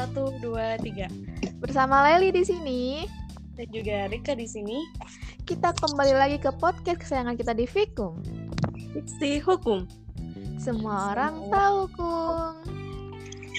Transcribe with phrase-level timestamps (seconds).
[0.00, 1.12] Satu, dua, tiga.
[1.60, 3.04] Bersama Leli di sini,
[3.52, 4.80] Dan juga Rika di sini.
[5.44, 8.16] kita kembali lagi ke podcast kesayangan kita di Fikum.
[8.96, 9.84] Fiksi hukum.
[10.56, 12.64] Semua orang tahu, Kung.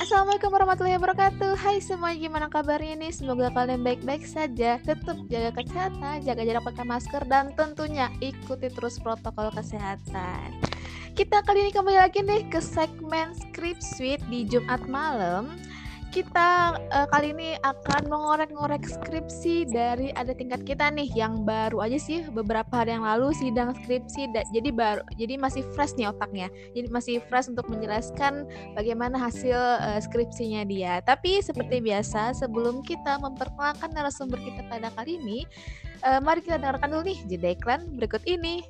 [0.02, 1.54] Assalamualaikum warahmatullahi wabarakatuh.
[1.62, 3.14] Hai semua, gimana kabarnya nih?
[3.14, 4.82] Semoga kalian baik-baik saja.
[4.82, 10.58] Tetap jaga kesehatan, jaga jarak pakai masker, dan tentunya ikuti terus protokol kesehatan.
[11.14, 15.54] Kita kali ini kembali lagi nih ke segmen Script Suite di Jumat malam.
[16.12, 21.96] Kita eh, kali ini akan mengorek-ngorek skripsi dari ada tingkat kita nih yang baru aja
[21.96, 26.52] sih beberapa hari yang lalu sidang skripsi jadi baru jadi masih fresh nih otaknya.
[26.76, 28.44] Jadi masih fresh untuk menjelaskan
[28.76, 31.00] bagaimana hasil eh, skripsinya dia.
[31.00, 35.48] Tapi seperti biasa sebelum kita memperkenalkan narasumber kita pada kali ini
[36.04, 38.68] eh, mari kita dengarkan dulu nih jeda iklan berikut ini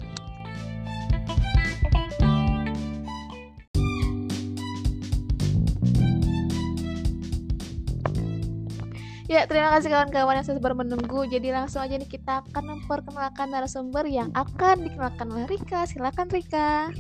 [9.32, 11.24] Ya, terima kasih kawan-kawan yang sabar menunggu.
[11.24, 15.88] Jadi langsung aja nih kita akan memperkenalkan narasumber yang akan dikenalkan oleh Rika.
[15.88, 16.92] Silakan Rika.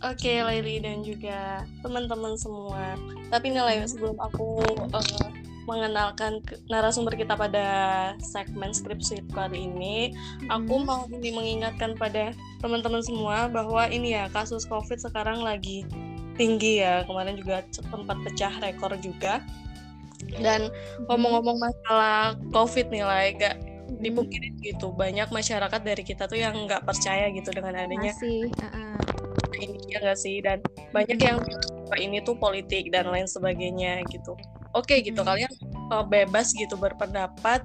[0.00, 2.96] Oke, Laili dan juga teman-teman semua.
[3.28, 5.28] Tapi nih, sebelum aku eh,
[5.68, 6.40] mengenalkan
[6.72, 7.66] narasumber kita pada
[8.24, 10.16] segmen skripsi kali ini,
[10.48, 10.84] aku Mhm.
[10.88, 12.32] mau ini mengingatkan pada
[12.64, 15.84] teman-teman semua bahwa ini ya kasus COVID sekarang lagi
[16.40, 17.04] tinggi ya.
[17.04, 19.44] Kemarin juga sempat pecah rekor juga.
[20.38, 20.70] Dan
[21.06, 23.56] ngomong-ngomong masalah COVID nih lah, gak
[24.00, 24.92] dipungkirin gitu.
[24.92, 28.96] Banyak masyarakat dari kita tuh yang nggak percaya gitu dengan adanya masih uh-uh.
[29.60, 30.58] ini ya nggak sih dan
[30.90, 31.38] banyak yang
[31.94, 34.34] bahwa ini tuh politik dan lain sebagainya gitu.
[34.74, 35.30] Oke gitu Hmm.
[35.30, 35.52] kalian
[35.94, 37.62] uh, bebas gitu berpendapat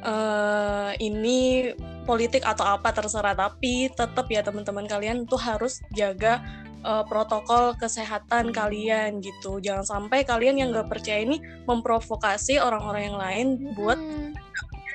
[0.00, 1.70] eh ini
[2.08, 6.40] politik atau apa terserah tapi tetap ya teman-teman kalian tuh harus jaga
[6.84, 9.60] uh, protokol kesehatan kalian gitu.
[9.60, 14.32] Jangan sampai kalian yang nggak percaya ini memprovokasi orang-orang yang lain buat Hmm.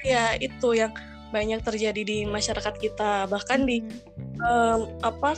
[0.05, 0.93] ya itu yang
[1.33, 3.25] banyak terjadi di masyarakat kita.
[3.25, 3.81] Bahkan di
[4.37, 5.33] em, apa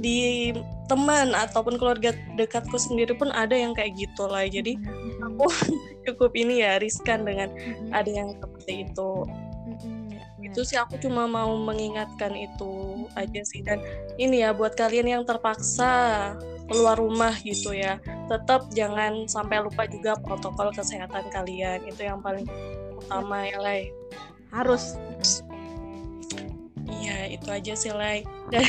[0.00, 0.50] di
[0.90, 4.76] teman ataupun keluarga dekatku sendiri pun ada yang kayak gitu lah jadi
[5.22, 5.46] aku
[6.08, 7.48] cukup ini ya riskan dengan
[7.94, 9.10] ada yang seperti itu
[10.54, 13.82] itu sih aku cuma mau mengingatkan itu aja sih dan
[14.22, 16.30] ini ya buat kalian yang terpaksa
[16.70, 17.98] keluar rumah gitu ya
[18.30, 22.46] tetap jangan sampai lupa juga protokol kesehatan kalian itu yang paling
[22.94, 23.90] utama ya Lai
[24.54, 24.94] harus.
[26.86, 28.22] iya itu aja sih Lai
[28.54, 28.62] dan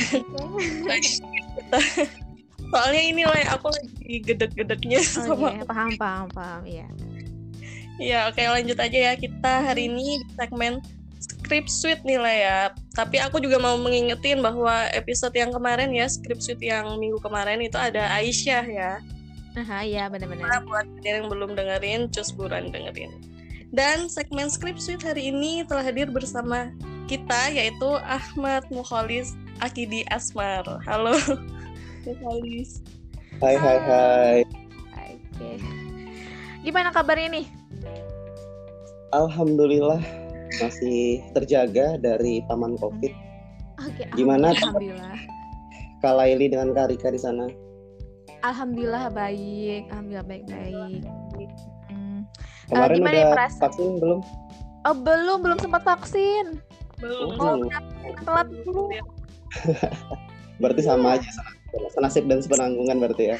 [2.74, 6.88] soalnya ini Lai aku lagi gedek-gedeknya Oh, sama iya, paham paham paham ya.
[7.96, 9.12] Ya, oke lanjut aja ya.
[9.16, 10.84] Kita hari ini di segmen
[11.46, 12.58] script suite nih lah ya.
[12.98, 17.62] Tapi aku juga mau mengingetin bahwa episode yang kemarin ya, script suite yang minggu kemarin
[17.62, 18.92] itu ada Aisyah ya.
[19.54, 20.66] Nah, iya Nah, benar-benar.
[20.66, 23.14] buat kalian yang belum dengerin, cus buruan dengerin.
[23.70, 26.74] Dan segmen script suite hari ini telah hadir bersama
[27.06, 30.66] kita yaitu Ahmad Mukholis Akidi Asmar.
[30.82, 31.14] Halo.
[32.06, 32.82] Mukholis.
[33.38, 34.38] Hai hai hai.
[34.98, 35.62] Oke.
[36.66, 37.46] Gimana kabarnya nih?
[39.14, 40.25] Alhamdulillah
[40.62, 43.12] masih terjaga dari paman Covid.
[43.82, 44.04] Oke.
[44.16, 44.56] Gimana?
[44.56, 45.18] Alhamdulillah.
[46.00, 47.48] Kak Laili dengan Kak Rika di sana.
[48.44, 49.88] Alhamdulillah baik.
[49.90, 51.02] Alhamdulillah baik-baik.
[51.90, 52.20] Hmm.
[52.70, 54.20] Kemarin gimana udah ya, vaksin belum?
[54.86, 56.62] Oh, belum, belum sempat vaksin.
[57.02, 57.28] Belum.
[57.36, 57.58] Oh,
[58.06, 58.86] Oh, telat dulu.
[60.62, 61.28] Berarti sama aja
[61.92, 63.38] senasib dan sepenanggungan berarti ya.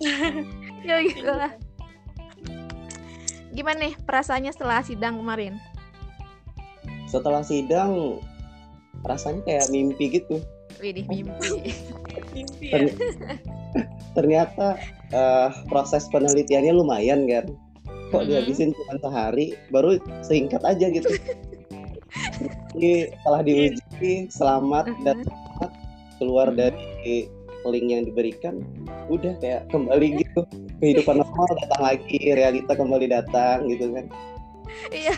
[0.86, 1.50] Ya gitu lah.
[3.50, 5.58] Gimana nih perasaannya setelah sidang kemarin?
[7.06, 8.18] Setelah sidang
[9.02, 10.42] rasanya kayak mimpi gitu.
[10.78, 11.72] Widih mimpi.
[12.34, 12.72] Mimpi ya.
[12.74, 12.96] Terny-
[14.12, 17.46] Ternyata eh, proses penelitiannya lumayan kan.
[18.10, 18.28] Kok Mhm.
[18.28, 21.10] dihabisin cuma sehari, baru singkat aja gitu.
[22.74, 25.22] Jadi setelah diuji selamat dan
[26.16, 26.56] keluar Mhm.
[26.56, 27.28] dari
[27.66, 28.62] link yang diberikan
[29.10, 30.46] udah kayak kembali gitu
[30.78, 34.06] kehidupan normal datang lagi realita kembali datang gitu kan
[34.94, 35.14] Iya.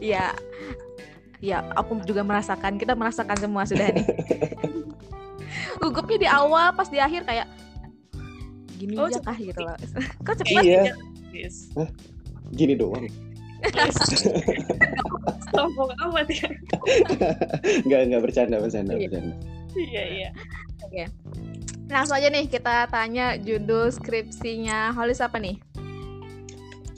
[0.00, 0.26] Iya.
[1.42, 2.78] Ya, aku juga merasakan.
[2.78, 4.06] Kita merasakan semua sudah nih.
[5.76, 7.50] Gugupnya di awal, pas di akhir kayak
[8.78, 9.74] gini Oh, aja kah gitu loh.
[10.24, 10.62] Kok cepet?
[10.62, 10.94] iya
[11.32, 11.72] Yes.
[12.52, 13.08] gini doang
[15.48, 16.44] Sombong amat ya.
[17.82, 19.08] nggak nggak bercanda bercanda Iya.
[19.08, 19.34] bercanda
[19.72, 20.02] Iya,
[20.92, 21.06] iya.
[21.88, 25.56] Langsung aja nih kita tanya judul skripsinya Holis apa nih?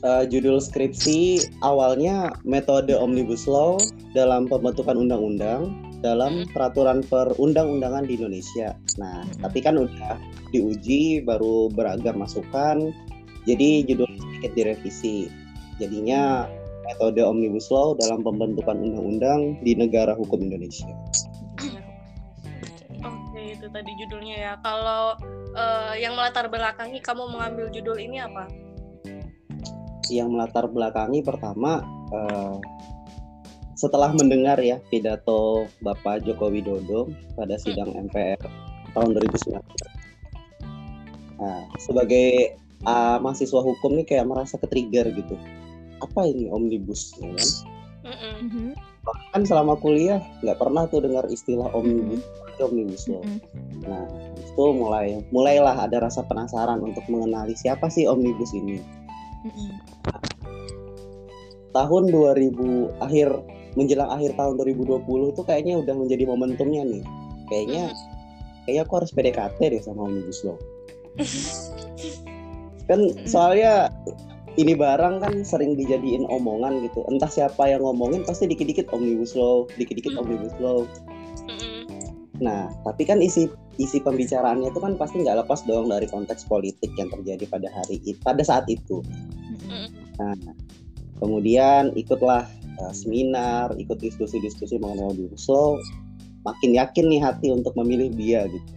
[0.04, 3.80] Eh, judul skripsi awalnya metode omnibus law
[4.12, 5.72] dalam pembentukan undang-undang
[6.04, 8.76] dalam peraturan perundang-undangan di Indonesia.
[9.00, 9.40] Nah, Mm-mm.
[9.40, 10.20] tapi kan udah
[10.52, 12.92] diuji baru beragam masukan
[13.48, 15.28] Jadi judulnya sedikit direvisi.
[15.80, 16.48] Jadinya
[16.84, 20.88] metode omnibus law dalam pembentukan undang-undang di negara hukum Indonesia.
[23.04, 24.52] Oke, itu tadi judulnya ya.
[24.64, 25.16] Kalau
[25.56, 28.48] uh, yang melatar belakangi kamu mengambil judul ini apa?
[30.12, 31.80] Yang melatar belakangi pertama
[32.12, 32.58] uh,
[33.74, 38.38] setelah mendengar ya pidato Bapak Joko Widodo pada sidang MPR
[38.94, 39.60] tahun 2019.
[41.34, 42.56] Nah, sebagai
[42.86, 45.34] uh, mahasiswa hukum nih kayak merasa ketrigger gitu.
[46.00, 47.50] Apa ini omnibus ya kan?
[48.04, 48.68] Mm-hmm.
[49.04, 52.64] Bahkan selama kuliah nggak pernah tuh dengar istilah omnibus, mm-hmm.
[52.64, 53.20] omnibus law.
[53.20, 53.80] Mm-hmm.
[53.84, 54.06] Nah,
[54.38, 58.78] itu mulai mulailah ada rasa penasaran untuk mengenali siapa sih omnibus ini.
[59.44, 59.70] Mm-hmm.
[61.74, 63.28] Tahun 2000 akhir
[63.74, 67.04] menjelang akhir tahun 2020 tuh kayaknya udah menjadi momentumnya nih.
[67.50, 67.84] Kayaknya
[68.64, 70.56] kayaknya aku harus PDKT deh sama omnibus law.
[72.88, 73.88] kan soalnya
[74.54, 77.02] ini barang kan sering dijadiin omongan gitu.
[77.10, 80.86] Entah siapa yang ngomongin pasti dikit-dikit omnibus law, dikit-dikit omnibus law.
[82.42, 83.46] Nah, tapi kan isi
[83.78, 88.02] isi pembicaraannya itu kan pasti nggak lepas dong dari konteks politik yang terjadi pada hari
[88.02, 89.02] itu, pada saat itu.
[90.18, 90.34] Nah,
[91.22, 92.46] kemudian ikutlah
[92.82, 95.14] uh, seminar, ikut diskusi-diskusi mengenai
[95.46, 95.78] law,
[96.42, 98.70] makin yakin nih hati untuk memilih dia gitu.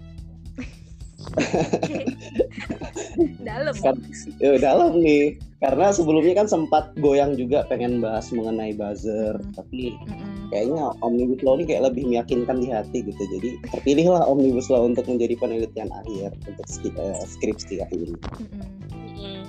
[3.47, 3.95] dalam kan,
[4.39, 9.53] ya, dalam nih karena sebelumnya kan sempat goyang juga pengen bahas mengenai buzzer Mm.
[9.57, 10.49] tapi Mm-mm.
[10.53, 15.05] kayaknya omnibus law ini kayak lebih meyakinkan di hati gitu jadi terpilihlah omnibus law untuk
[15.09, 16.65] menjadi penelitian akhir untuk
[16.97, 19.41] eh, skripsi kali ini Mm-mm.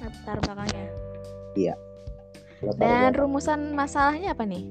[0.00, 0.86] latar belakangnya
[2.64, 3.16] Latar dan belakang.
[3.20, 4.64] rumusan masalahnya apa nih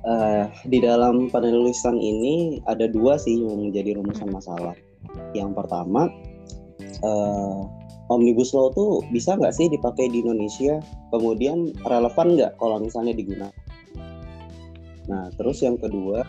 [0.00, 4.72] Eh, di dalam penulisan ini ada dua sih yang menjadi rumusan masalah.
[5.36, 6.08] Yang pertama
[6.80, 7.60] eh,
[8.08, 10.80] omnibus law tuh bisa nggak sih dipakai di Indonesia?
[11.12, 13.52] Kemudian relevan nggak kalau misalnya digunakan
[15.08, 16.22] nah terus yang kedua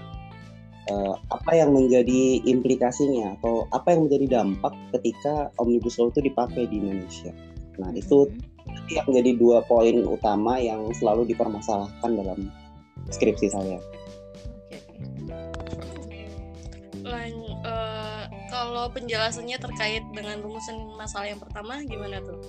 [0.89, 6.67] eh, apa yang menjadi implikasinya atau apa yang menjadi dampak ketika omnibus law itu dipakai
[6.67, 7.31] di Indonesia?
[7.79, 8.91] Nah itu Mm-mm.
[8.91, 12.51] yang menjadi dua poin utama yang selalu dipermasalahkan dalam
[13.09, 13.79] skripsi saya
[14.69, 14.77] Oke,
[15.97, 16.21] oke.
[17.01, 22.39] Lan- eh, kalau penjelasannya terkait dengan rumusan masalah yang pertama gimana tuh?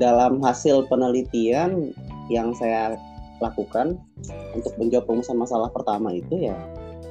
[0.00, 1.92] dalam hasil penelitian
[2.32, 2.96] yang saya
[3.36, 4.00] lakukan
[4.56, 6.56] untuk menjawab rumusan masalah pertama itu ya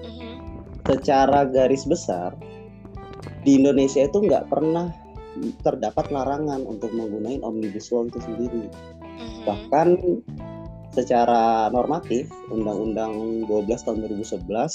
[0.01, 0.41] Mhm.
[0.89, 2.33] secara garis besar
[3.45, 4.89] di Indonesia itu nggak pernah
[5.61, 8.73] terdapat larangan untuk menggunakan omnibus law itu sendiri
[9.19, 9.43] Mhm.
[9.43, 9.87] bahkan
[10.95, 14.73] secara normatif Undang-Undang 12 tahun 2011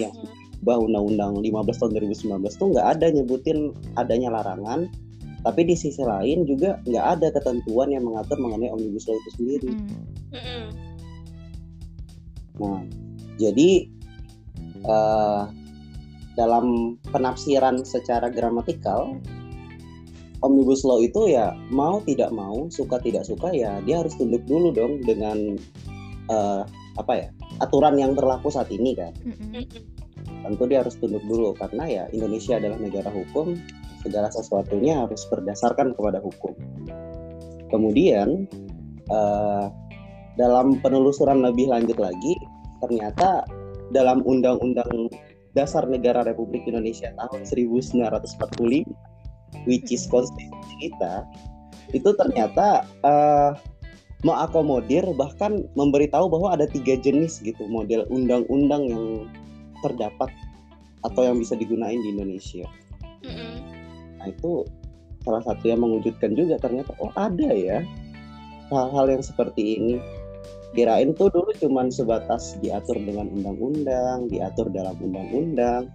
[0.00, 0.12] yang
[0.64, 4.88] ubah Undang-Undang 15 tahun 2019 tuh nggak ada nyebutin adanya larangan
[5.44, 9.70] tapi di sisi lain juga nggak ada ketentuan yang mengatur mengenai omnibus law itu sendiri
[9.76, 10.00] Mm.
[10.32, 10.64] Mhm.
[12.54, 12.80] Nah,
[13.36, 13.70] jadi
[14.84, 15.42] eh,
[16.34, 19.18] dalam penafsiran secara gramatikal,
[20.44, 24.70] omnibus law itu ya mau tidak mau, suka tidak suka ya dia harus tunduk dulu
[24.76, 25.56] dong dengan
[26.28, 26.62] eh,
[26.94, 27.28] apa ya
[27.64, 29.16] aturan yang berlaku saat ini kan.
[30.44, 33.56] Tentu dia harus tunduk dulu karena ya Indonesia adalah negara hukum,
[34.04, 36.52] segala sesuatunya harus berdasarkan kepada hukum.
[37.72, 38.44] Kemudian
[39.08, 39.66] eh,
[40.36, 42.36] dalam penelusuran lebih lanjut lagi,
[42.84, 43.48] ternyata
[43.94, 45.08] dalam Undang-Undang
[45.54, 48.90] Dasar Negara Republik Indonesia tahun 1945,
[49.64, 51.22] which is konstitusi kita,
[51.94, 53.50] itu ternyata eh,
[54.24, 59.04] mengakomodir bahkan memberitahu bahwa ada tiga jenis gitu model undang-undang yang
[59.84, 60.32] terdapat
[61.04, 62.64] atau yang bisa digunain di Indonesia.
[64.18, 64.64] Nah itu
[65.24, 67.84] salah satu yang mengejutkan juga ternyata oh ada ya
[68.72, 69.96] hal-hal yang seperti ini.
[70.74, 75.86] Kirain tuh dulu cuman sebatas diatur dengan undang-undang, diatur dalam undang-undang.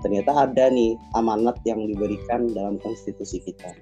[0.00, 3.74] Ternyata ada nih amanat yang diberikan dalam konstitusi kita.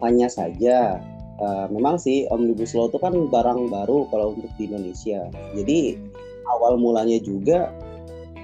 [0.00, 1.00] Hanya saja
[1.40, 5.28] eh, memang sih omnibus law itu kan barang baru kalau untuk di Indonesia.
[5.52, 6.00] Jadi
[6.48, 7.72] awal mulanya juga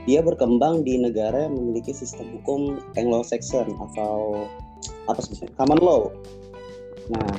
[0.03, 4.47] dia berkembang di negara yang memiliki sistem hukum Anglo-Saxon atau
[5.07, 6.03] apa sebetulnya common law.
[7.15, 7.35] Nah,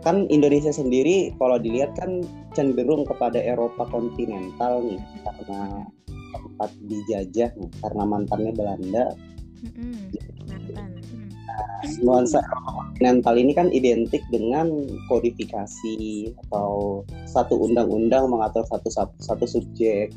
[0.00, 2.24] kan Indonesia sendiri kalau dilihat kan
[2.56, 5.84] cenderung kepada Eropa kontinental nih karena
[6.60, 9.16] tempat dijajah karena mantannya Belanda.
[9.64, 10.12] Mm-mm.
[10.44, 10.92] Mantan.
[11.08, 11.28] Mm.
[12.04, 14.68] Nuansa kontinental ini kan identik dengan
[15.08, 15.96] kodifikasi
[16.36, 20.12] atau satu undang-undang mengatur satu satu subjek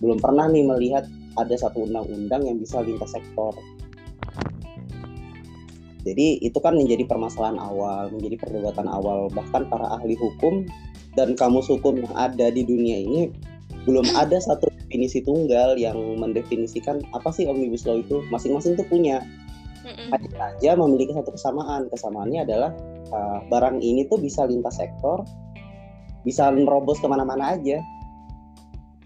[0.00, 1.04] belum pernah nih melihat
[1.36, 3.52] ada satu undang-undang yang bisa lintas sektor.
[6.00, 10.64] Jadi itu kan menjadi permasalahan awal, menjadi perdebatan awal bahkan para ahli hukum
[11.12, 13.28] dan kamus hukum yang ada di dunia ini
[13.88, 18.20] belum ada satu definisi tunggal yang mendefinisikan apa sih omnibus law itu.
[18.28, 19.24] Masing-masing tuh punya.
[19.86, 21.88] Hanya saja memiliki satu kesamaan.
[21.88, 22.70] Kesamaannya adalah
[23.14, 25.24] uh, barang ini tuh bisa lintas sektor,
[26.26, 27.80] bisa nerobos ke mana-mana aja.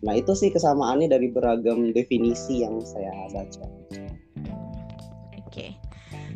[0.04, 3.64] Nah itu sih kesamaannya dari beragam definisi yang saya baca.
[5.40, 5.78] Oke,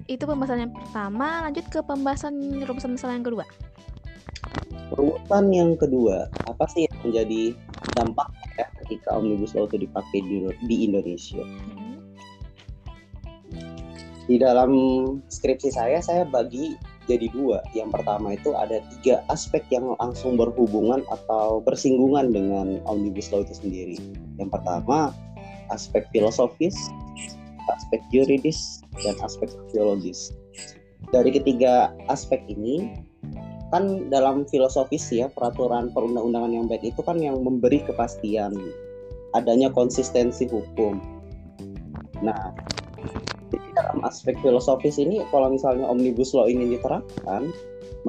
[0.09, 1.45] itu pembahasan yang pertama.
[1.45, 3.45] Lanjut ke pembahasan rumusan masalah yang kedua.
[4.95, 7.53] Rumusan yang kedua, apa sih yang menjadi
[7.97, 11.43] dampak ya ketika omnibus law itu dipakai di, di Indonesia?
[14.29, 14.71] Di dalam
[15.33, 16.77] skripsi saya, saya bagi
[17.09, 17.65] jadi dua.
[17.73, 23.57] Yang pertama itu ada tiga aspek yang langsung berhubungan atau bersinggungan dengan omnibus law itu
[23.57, 23.97] sendiri.
[24.37, 25.17] Yang pertama
[25.73, 26.77] aspek filosofis,
[27.73, 30.37] aspek yuridis, dan aspek sosiologis.
[31.09, 33.08] Dari ketiga aspek ini,
[33.69, 38.57] kan dalam filosofis ya peraturan perundang-undangan yang baik itu kan yang memberi kepastian
[39.37, 40.97] adanya konsistensi hukum.
[42.25, 42.57] Nah,
[43.53, 47.53] jadi dalam aspek filosofis ini kalau misalnya omnibus law ini diterapkan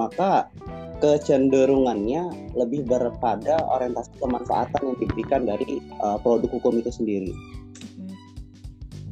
[0.00, 0.48] maka
[1.00, 7.32] kecenderungannya lebih berpada orientasi kemanfaatan yang diberikan dari uh, produk hukum itu sendiri.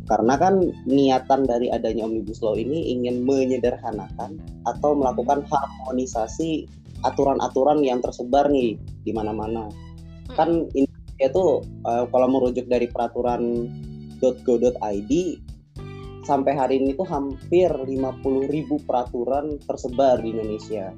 [0.09, 6.65] Karena kan niatan dari adanya omnibus law ini ingin menyederhanakan atau melakukan harmonisasi
[7.05, 9.69] aturan-aturan yang tersebar nih di mana-mana.
[10.33, 10.67] Kan
[11.19, 11.45] itu
[11.85, 13.69] uh, kalau merujuk dari peraturan
[14.19, 15.13] .go.id
[16.27, 20.93] sampai hari ini tuh hampir 50 ribu peraturan tersebar di Indonesia.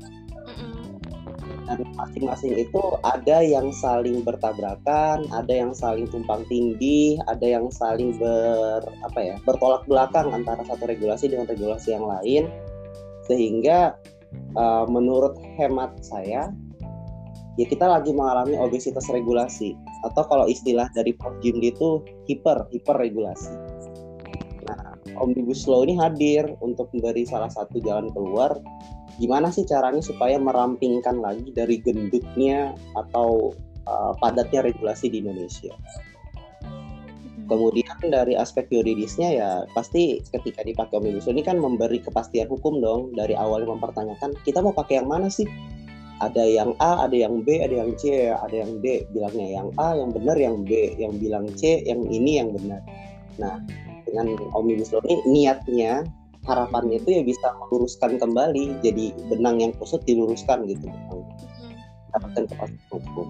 [1.69, 8.17] Dan masing-masing itu ada yang saling bertabrakan, ada yang saling tumpang tindih, ada yang saling
[8.17, 12.49] ber apa ya bertolak belakang antara satu regulasi dengan regulasi yang lain,
[13.29, 13.95] sehingga
[14.59, 16.51] uh, menurut hemat saya
[17.59, 19.77] ya kita lagi mengalami obesitas regulasi.
[20.01, 21.37] Atau kalau istilah dari Prof.
[21.45, 23.53] Jimli itu hiper hiper regulasi
[25.21, 28.57] omnibus law ini hadir untuk memberi salah satu jalan keluar
[29.21, 33.53] gimana sih caranya supaya merampingkan lagi dari gendutnya atau
[33.85, 35.77] uh, padatnya regulasi di Indonesia.
[36.65, 37.45] Hmm.
[37.47, 42.81] Kemudian dari aspek yuridisnya ya pasti ketika dipakai omnibus law ini kan memberi kepastian hukum
[42.81, 45.47] dong dari awal mempertanyakan kita mau pakai yang mana sih?
[46.21, 49.09] Ada yang A, ada yang B, ada yang C, ada yang D.
[49.09, 52.85] Bilangnya yang A yang benar, yang B, yang bilang C, yang ini yang benar.
[53.41, 53.57] Nah,
[54.05, 56.05] dengan omnibus law ini niatnya
[56.49, 60.89] harapannya itu ya bisa meluruskan kembali jadi benang yang kusut diluruskan gitu.
[62.11, 63.29] Mendapatkan kepastian hukum.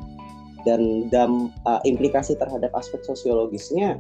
[0.68, 3.96] Dan dam uh, implikasi terhadap aspek sosiologisnya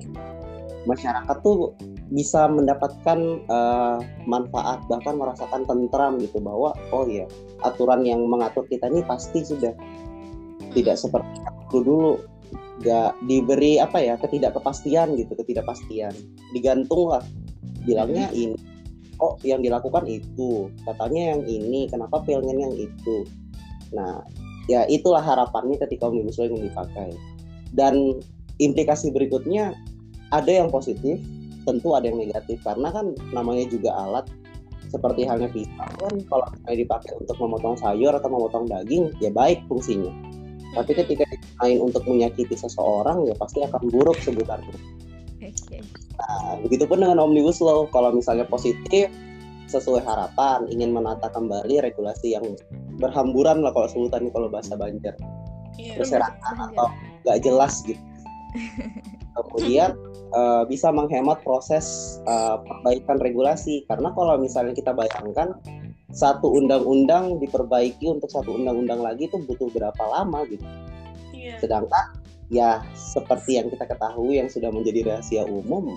[0.88, 1.76] masyarakat tuh
[2.12, 7.28] bisa mendapatkan uh, manfaat bahkan merasakan tentram gitu bahwa oh ya
[7.64, 9.72] aturan yang mengatur kita ini pasti sudah
[10.72, 11.28] tidak seperti
[11.72, 12.12] dulu dulu.
[12.80, 16.16] Nggak diberi apa ya ketidakkepastian gitu ketidakpastian.
[16.56, 17.20] Digantung lah
[17.84, 18.56] bilangnya ini
[19.20, 20.72] oh yang dilakukan itu.
[20.84, 23.28] Katanya yang ini kenapa pengen yang itu?
[23.92, 24.24] Nah
[24.66, 27.14] ya itulah harapannya ketika omnibus law yang dipakai.
[27.76, 28.18] Dan
[28.58, 29.76] implikasi berikutnya
[30.34, 31.20] ada yang positif
[31.68, 32.58] tentu ada yang negatif.
[32.64, 34.26] Karena kan namanya juga alat
[34.90, 40.10] seperti halnya pisau kan kalau dipakai untuk memotong sayur atau memotong daging ya baik fungsinya.
[40.70, 45.00] Tapi ketika digunakan untuk menyakiti seseorang ya pasti akan buruk sebutannya
[45.50, 45.80] okay.
[46.20, 47.88] Nah begitupun dengan omnibus law.
[47.88, 49.08] Kalau misalnya positif
[49.70, 52.44] sesuai harapan ingin menata kembali regulasi yang
[52.98, 55.14] berhamburan lah kalau sebutannya kalau bahasa Banjar.
[55.78, 56.92] Yeah, berserakan atau
[57.24, 58.02] nggak jelas gitu.
[59.38, 59.94] Kemudian
[60.34, 63.86] uh, bisa menghemat proses uh, perbaikan regulasi.
[63.88, 65.56] Karena kalau misalnya kita bayangkan
[66.10, 70.66] satu undang-undang diperbaiki untuk satu undang-undang lagi itu butuh berapa lama gitu.
[71.30, 71.56] Yeah.
[71.62, 72.19] Sedangkan
[72.50, 75.94] ya seperti yang kita ketahui yang sudah menjadi rahasia umum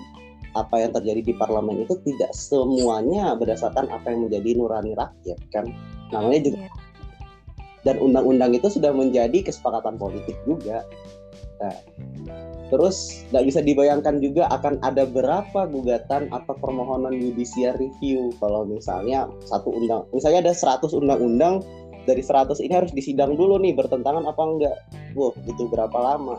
[0.54, 5.66] apa yang terjadi di parlemen itu tidak semuanya berdasarkan apa yang menjadi nurani rakyat kan
[6.14, 6.74] namanya juga yeah.
[7.82, 10.86] dan undang-undang itu sudah menjadi kesepakatan politik juga
[11.58, 11.74] nah,
[12.72, 19.30] Terus nggak bisa dibayangkan juga akan ada berapa gugatan atau permohonan judicial review kalau misalnya
[19.46, 21.60] satu undang, misalnya ada 100 undang-undang
[22.04, 24.76] dari 100 ini harus disidang dulu nih bertentangan apa enggak.
[25.16, 26.36] Wah, itu berapa lama?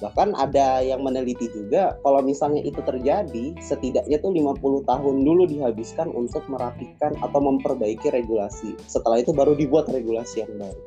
[0.00, 6.08] Bahkan ada yang meneliti juga kalau misalnya itu terjadi, setidaknya tuh 50 tahun dulu dihabiskan
[6.16, 8.80] untuk merapikan atau memperbaiki regulasi.
[8.88, 10.80] Setelah itu baru dibuat regulasi yang baru.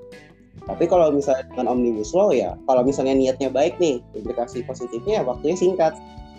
[0.63, 5.23] Tapi kalau misalnya dengan omnibus law ya, kalau misalnya niatnya baik nih, implikasi positifnya ya
[5.23, 5.93] waktunya singkat.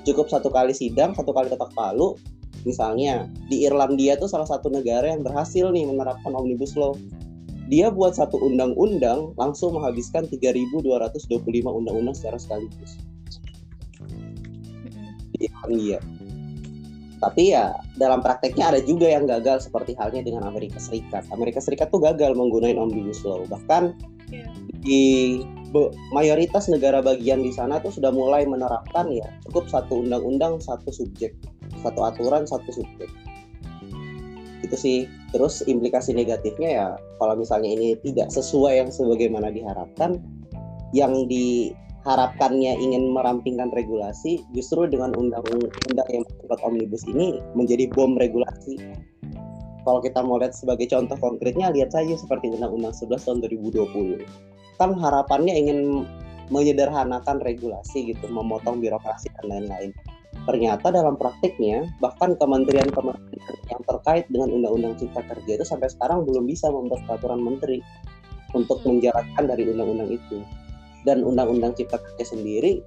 [0.05, 2.19] Cukup satu kali sidang, satu kali ketok palu.
[2.65, 6.97] Misalnya di Irlandia tuh salah satu negara yang berhasil nih menerapkan omnibus law.
[7.73, 10.85] Dia buat satu undang-undang langsung menghabiskan 3.225
[11.65, 13.01] undang-undang secara sekaligus
[15.35, 15.99] di Irlandia.
[17.25, 21.25] Tapi ya dalam prakteknya ada juga yang gagal seperti halnya dengan Amerika Serikat.
[21.33, 23.41] Amerika Serikat tuh gagal menggunakan omnibus law.
[23.49, 23.97] Bahkan
[24.33, 24.49] Iya.
[24.85, 25.05] di
[26.15, 31.35] mayoritas negara bagian di sana tuh sudah mulai menerapkan ya cukup satu undang-undang satu subjek,
[31.83, 33.11] satu aturan satu subjek.
[34.65, 35.05] Itu sih.
[35.37, 36.87] Terus implikasi negatifnya ya
[37.21, 40.17] kalau misalnya ini tidak sesuai yang sebagaimana diharapkan,
[40.97, 48.81] yang diharapkannya ingin merampingkan regulasi, justru dengan undang-undang yang bersifat omnibus ini menjadi bom regulasi.
[49.85, 54.25] Kalau kita mau lihat sebagai contoh konkretnya, lihat saja seperti Undang-Undang 11 tahun 2020.
[54.81, 56.09] Kan harapannya ingin
[56.49, 59.93] menyederhanakan regulasi gitu, memotong birokrasi dan lain-lain.
[60.45, 66.45] Ternyata dalam praktiknya, bahkan kementerian-kementerian yang terkait dengan Undang-Undang Cipta Kerja itu sampai sekarang belum
[66.45, 67.81] bisa membuat peraturan menteri
[68.53, 70.45] untuk menjalankan dari undang-undang itu.
[71.09, 72.85] Dan Undang-Undang Cipta Kerja sendiri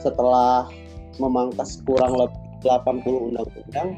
[0.00, 0.68] setelah
[1.16, 3.88] memangkas kurang lebih 80 undang-undang,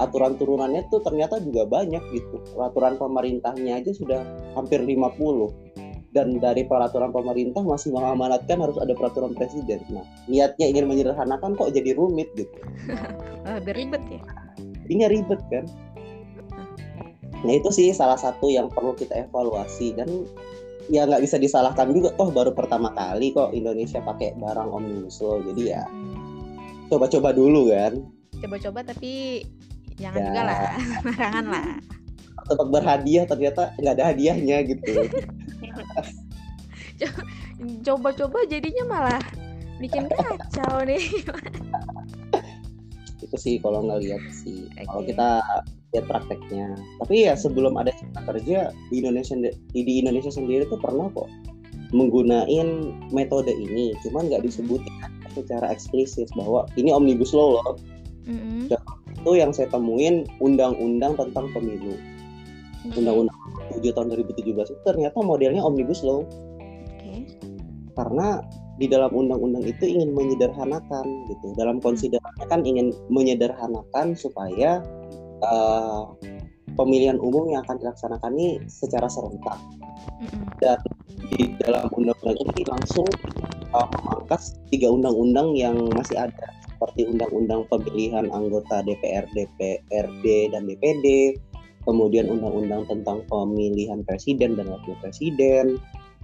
[0.00, 2.36] aturan turunannya tuh ternyata juga banyak gitu.
[2.56, 4.20] Peraturan pemerintahnya aja sudah
[4.56, 5.69] hampir 50
[6.10, 9.78] dan dari peraturan pemerintah masih mengamanatkan harus ada peraturan presiden.
[9.88, 12.50] Nah, niatnya ingin menyederhanakan kok jadi rumit gitu.
[13.40, 14.20] Oh, lebih ribet ya.
[14.84, 15.64] Jadinya ribet kan.
[17.40, 20.28] Nah itu sih salah satu yang perlu kita evaluasi dan
[20.86, 25.40] ya nggak bisa disalahkan juga toh baru pertama kali kok Indonesia pakai barang omnibus law
[25.40, 25.82] jadi ya
[26.88, 27.96] coba-coba dulu kan
[28.40, 29.40] Coba-coba tapi
[29.96, 30.26] jangan Ya.
[30.26, 30.58] juga lah,
[31.00, 31.66] sembarangan lah.
[32.42, 34.92] tetap berhadiah ternyata nggak ada hadiahnya gitu
[37.86, 39.22] Coba-coba jadinya malah
[39.80, 41.00] bikin kacau nih.
[43.30, 45.14] itu sih kalau ngelihat sih kalau Oke.
[45.14, 45.28] kita
[45.94, 46.66] lihat prakteknya
[46.98, 48.58] tapi ya sebelum ada cipta kerja
[48.90, 49.36] di Indonesia
[49.70, 51.30] di Indonesia sendiri tuh pernah kok
[51.94, 52.68] menggunakan
[53.14, 57.78] metode ini cuman nggak disebutkan secara eksplisit bahwa ini omnibus law loh
[58.26, 58.70] Mm-mm.
[59.14, 61.98] itu yang saya temuin undang-undang tentang pemilu
[62.96, 63.36] undang-undang
[63.76, 66.24] 7 tahun 2017 itu ternyata modelnya omnibus law.
[66.24, 67.26] Oke.
[67.98, 68.40] karena
[68.80, 71.52] di dalam undang-undang itu ingin menyederhanakan gitu.
[71.52, 74.80] Dalam konsiderasinya kan ingin menyederhanakan supaya
[75.44, 76.02] eh,
[76.80, 79.58] pemilihan umum yang akan dilaksanakan ini secara serentak.
[80.20, 80.52] Mm-mm.
[81.32, 83.08] di dalam undang-undang ini langsung
[83.72, 86.48] uh, memangkas tiga undang-undang yang masih ada.
[86.76, 91.36] Seperti undang-undang pemilihan anggota DPR, DPRD dan DPD,
[91.84, 95.80] kemudian undang-undang tentang pemilihan presiden dan wakil presiden,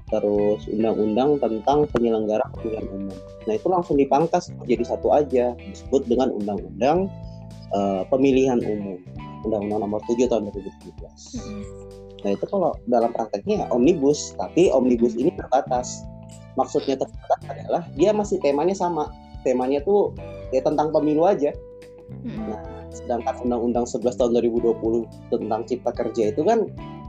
[0.07, 3.17] terus undang-undang tentang penyelenggara pemilihan umum.
[3.49, 7.11] Nah itu langsung dipangkas jadi satu aja disebut dengan undang-undang
[7.75, 9.03] uh, pemilihan umum,
[9.43, 10.95] undang-undang nomor 7 tahun 2017.
[11.43, 11.63] Mm-mm.
[12.23, 16.07] Nah itu kalau dalam prakteknya omnibus, tapi omnibus ini terbatas.
[16.57, 19.13] Maksudnya terbatas adalah dia masih temanya sama.
[19.45, 20.15] Temanya tuh
[20.51, 21.51] ya tentang pemilu aja.
[22.23, 22.76] Mm-mm.
[22.97, 26.65] Sedangkan Undang-Undang 11 tahun 2020 tentang Cipta Kerja itu kan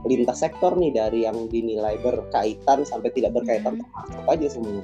[0.08, 3.88] lintas sektor nih dari yang dinilai berkaitan sampai tidak berkaitan Mhm.
[3.96, 4.84] masuk aja semua.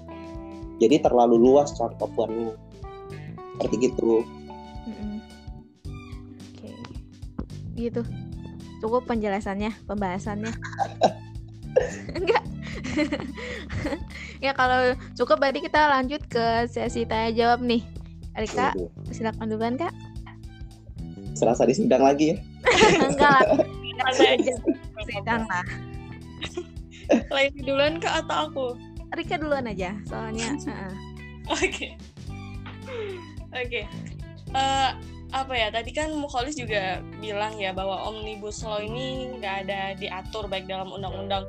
[0.79, 2.55] Jadi terlalu luas cakupannya.
[3.55, 4.25] Seperti gitu.
[4.89, 5.21] Mm-mm.
[6.49, 6.71] Oke.
[7.77, 8.01] Gitu.
[8.81, 10.51] Cukup penjelasannya, pembahasannya.
[12.19, 12.43] Enggak.
[14.45, 17.85] ya kalau cukup berarti kita lanjut ke sesi tanya jawab nih.
[18.33, 18.73] Rika,
[19.13, 19.93] silakan duluan Kak.
[21.33, 22.37] Serasa di sidang lagi ya.
[23.09, 24.37] Enggak lah,
[25.05, 25.65] sidang lah.
[27.35, 28.67] Lagi duluan ke atau aku?
[29.13, 30.57] Rika duluan aja, soalnya.
[30.69, 30.93] heeh.
[31.49, 31.87] Oke.
[33.53, 33.81] Oke.
[34.53, 34.89] Eh,
[35.33, 35.67] apa ya?
[35.69, 40.89] Tadi kan Mukholis juga bilang ya bahwa omnibus law ini nggak ada diatur baik dalam
[40.89, 41.45] undang-undang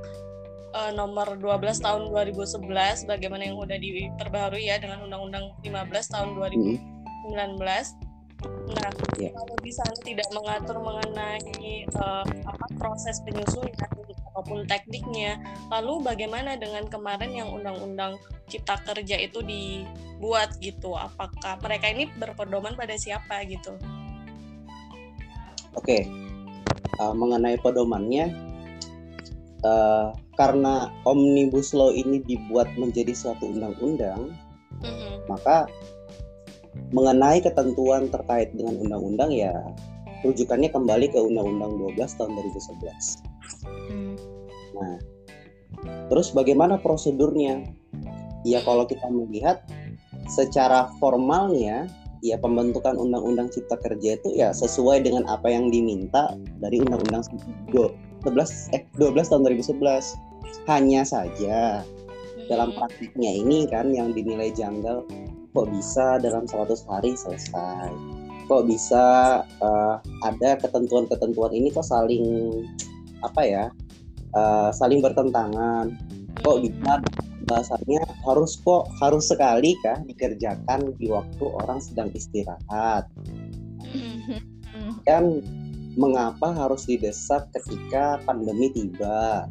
[0.76, 8.03] eh, nomor 12 tahun 2011 bagaimana yang udah diperbaharui ya dengan undang-undang 15 tahun 2019.
[8.44, 9.30] Nah, Iya.
[9.32, 11.40] kalau di sana tidak mengatur mengenai
[11.86, 13.70] eh, apa proses penyusunan
[14.34, 15.38] ataupun tekniknya,
[15.70, 18.18] lalu bagaimana dengan kemarin yang undang-undang
[18.50, 20.92] Cipta Kerja itu dibuat gitu?
[20.98, 23.78] Apakah mereka ini berpedoman pada siapa gitu?
[25.74, 26.06] Oke,
[26.94, 28.30] Uh, mengenai pedomannya,
[29.66, 34.30] uh, karena omnibus law ini dibuat menjadi suatu undang-undang,
[34.78, 35.26] Mhm.
[35.26, 35.66] maka
[36.94, 39.52] mengenai ketentuan terkait dengan undang-undang ya
[40.24, 43.20] rujukannya kembali ke Undang-Undang 12 tahun 2011.
[43.92, 44.16] Hmm.
[44.72, 44.96] Nah,
[46.08, 47.68] terus bagaimana prosedurnya
[48.48, 49.60] ya kalau kita melihat
[50.32, 51.86] secara formalnya
[52.24, 57.20] ya pembentukan undang-undang cipta kerja itu ya sesuai dengan apa yang diminta dari undang-undang
[58.24, 61.84] 11 eh 12 tahun 2011 hanya saja
[62.48, 65.04] dalam praktiknya ini kan yang dinilai janggal
[65.54, 67.88] kok bisa dalam 100 hari selesai?
[68.50, 69.04] Kok bisa
[69.46, 72.26] eh, ada ketentuan-ketentuan ini kok saling
[73.22, 73.64] apa ya
[74.34, 75.94] eh, saling bertentangan?
[76.42, 76.98] Kok bisa
[77.46, 83.06] bahasanya harus kok harus sekali kah dikerjakan di waktu orang sedang istirahat?
[85.06, 85.38] Dan
[85.94, 89.46] mengapa harus didesak ketika pandemi tiba?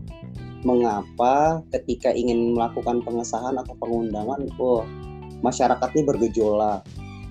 [0.68, 4.84] Mengapa ketika ingin melakukan pengesahan atau pengundangan oh
[5.44, 6.82] masyarakat ini bergejolak.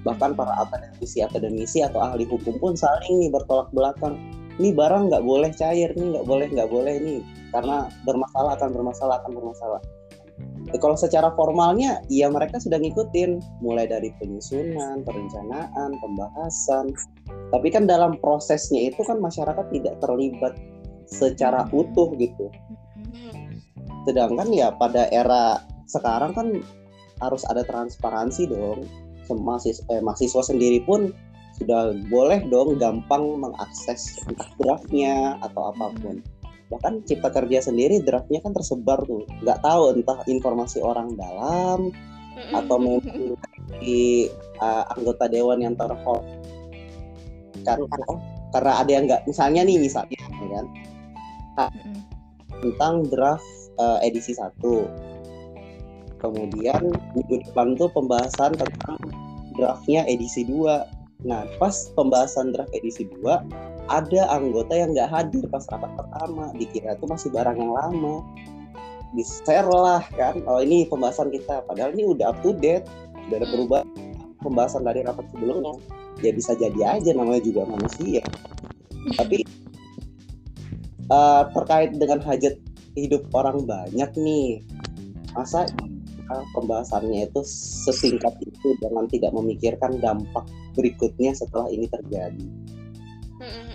[0.02, 4.18] Bahkan para akademisi-akademisi atau ahli hukum pun saling nih bertolak belakang.
[4.60, 7.20] Ini barang nggak boleh cair nih nggak boleh nggak boleh nih.
[7.54, 9.82] Karena bermasalah akan bermasalah akan bermasalah.
[10.72, 13.62] Ya, kalau secara formalnya ya mereka sudah ngikutin.
[13.62, 16.92] Mulai dari penyusunan perencanaan pembahasan.
[17.54, 20.54] Tapi kan dalam prosesnya itu kan masyarakat tidak terlibat
[21.06, 22.50] secara utuh gitu.
[23.12, 23.60] Hmm.
[24.02, 26.48] sedangkan ya pada era sekarang kan
[27.22, 28.84] harus ada transparansi dong.
[29.32, 31.08] Mahasiswa, eh, mahasiswa sendiri pun
[31.56, 36.20] sudah boleh dong gampang mengakses entah draftnya atau apa pun.
[36.68, 39.24] Bahkan cipta kerja sendiri draftnya kan tersebar tuh.
[39.40, 41.88] Nggak tahu entah informasi orang dalam
[42.52, 43.36] atau memang
[43.80, 44.28] di
[44.60, 46.24] uh, anggota dewan yang terhormat.
[47.62, 47.86] Karena
[48.52, 50.66] karena ada yang nggak misalnya nih misalnya ya kan
[52.60, 53.48] tentang draft
[53.80, 54.60] uh, edisi 1
[56.22, 58.98] kemudian minggu depan tuh pembahasan tentang
[59.58, 65.66] draftnya edisi 2 nah pas pembahasan draft edisi 2 ada anggota yang nggak hadir pas
[65.68, 66.54] rapat pertama.
[66.54, 68.22] Dikira itu masih barang yang lama.
[69.12, 70.40] Di share lah kan.
[70.46, 71.66] Oh ini pembahasan kita.
[71.66, 72.86] Padahal ini udah up to date.
[73.28, 73.86] Udah ada perubahan
[74.40, 75.74] pembahasan dari rapat sebelumnya.
[76.22, 78.22] Ya bisa jadi aja namanya juga manusia.
[79.18, 79.42] Tapi
[81.10, 82.54] uh, terkait dengan hajat
[82.94, 84.62] hidup orang banyak nih.
[85.34, 85.66] Masa
[86.30, 87.40] uh, pembahasannya itu
[87.86, 92.46] sesingkat itu dengan tidak memikirkan dampak berikutnya setelah ini terjadi.
[93.42, 93.74] Hmm.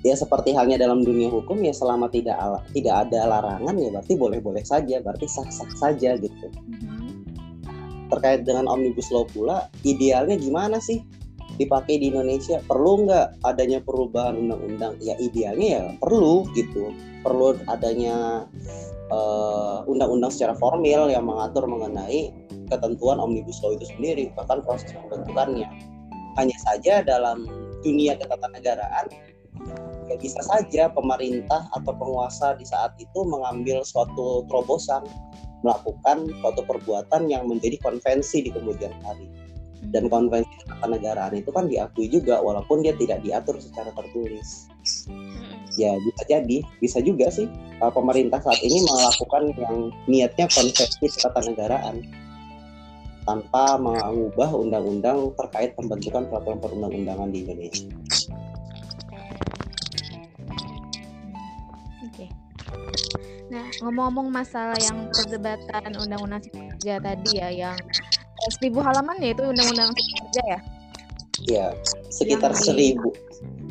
[0.00, 4.14] ya seperti halnya dalam dunia hukum ya selama tidak ala- tidak ada larangan ya berarti
[4.16, 6.46] boleh-boleh saja berarti sah-sah saja gitu.
[8.08, 11.04] Terkait dengan omnibus law pula idealnya gimana sih?
[11.60, 14.96] Dipakai di Indonesia perlu nggak adanya perubahan undang-undang?
[15.04, 16.90] Ya idealnya ya perlu gitu.
[17.22, 18.48] Perlu adanya
[19.12, 22.32] eh, undang-undang secara formil yang mengatur mengenai
[22.72, 25.68] ketentuan omnibus law itu sendiri bahkan proses pembentukannya.
[26.40, 27.44] Hanya saja dalam
[27.84, 29.12] dunia ketatanegaraan
[30.08, 35.04] ya bisa saja pemerintah atau penguasa di saat itu mengambil suatu terobosan
[35.62, 39.30] melakukan suatu perbuatan yang menjadi konvensi di kemudian hari
[39.90, 44.70] dan konvensi ketatanegaraan itu kan diakui juga walaupun dia tidak diatur secara tertulis.
[45.74, 46.62] Ya bisa jadi.
[46.78, 47.50] Bisa juga sih
[47.82, 52.04] uh, pemerintah saat ini melakukan yang niatnya konvensi ketatanegaraan.
[53.22, 57.86] Tanpa mengubah undang-undang terkait pembentukan peraturan perundang-undangan di Indonesia.
[62.02, 62.26] Oke.
[63.46, 67.78] Nah, ngomong-ngomong masalah yang perdebatan undang-undang cipta kerja tadi ya, yang
[68.50, 70.60] seribu halaman ya itu undang-undang cipta kerja ya,
[71.42, 71.74] Ya,
[72.06, 73.08] sekitar Yang di- seribu.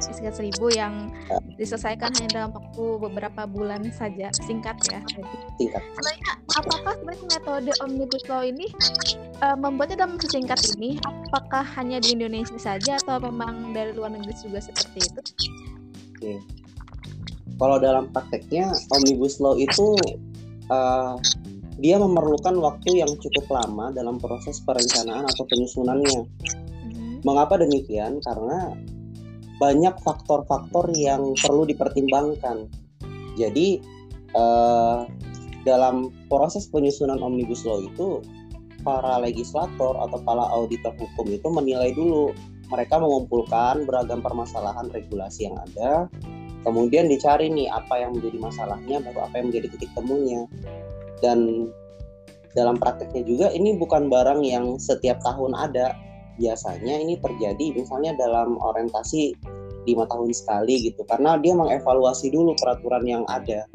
[0.02, 1.14] sekitar seribu yang
[1.56, 5.00] diselesaikan hanya dalam waktu beberapa bulan saja, singkat ya.
[5.08, 8.68] Jadi, sebenarnya apakah sebenarnya metode omnibus law ini
[9.40, 11.00] eh, membuatnya dalam sesingkat ini?
[11.32, 15.22] Apakah hanya di Indonesia saja atau memang dari luar negeri juga seperti itu?
[17.56, 19.96] Kalau dalam prakteknya omnibus law itu
[20.68, 21.16] uh,
[21.82, 26.20] dia memerlukan waktu yang cukup lama dalam proses perencanaan atau penyusunannya.
[26.86, 27.26] Mhm.
[27.26, 28.22] Mengapa demikian?
[28.22, 28.78] Karena
[29.58, 32.70] banyak faktor-faktor yang perlu dipertimbangkan.
[33.38, 33.82] Jadi
[34.34, 35.00] eh,
[35.66, 38.22] dalam proses penyusunan omnibus law itu
[38.82, 42.34] para legislator atau para auditor hukum itu menilai dulu.
[42.74, 46.08] Mereka mengumpulkan beragam permasalahan regulasi yang ada,
[46.64, 50.48] kemudian dicari nih apa yang menjadi masalahnya, baru apa yang menjadi titik temunya.
[51.22, 51.70] Dan
[52.52, 55.96] dalam prakteknya juga ini bukan barang yang setiap tahun ada,
[56.36, 59.38] biasanya ini terjadi misalnya dalam orientasi
[59.90, 63.66] lima tahun sekali gitu karena dia mengevaluasi dulu peraturan yang ada.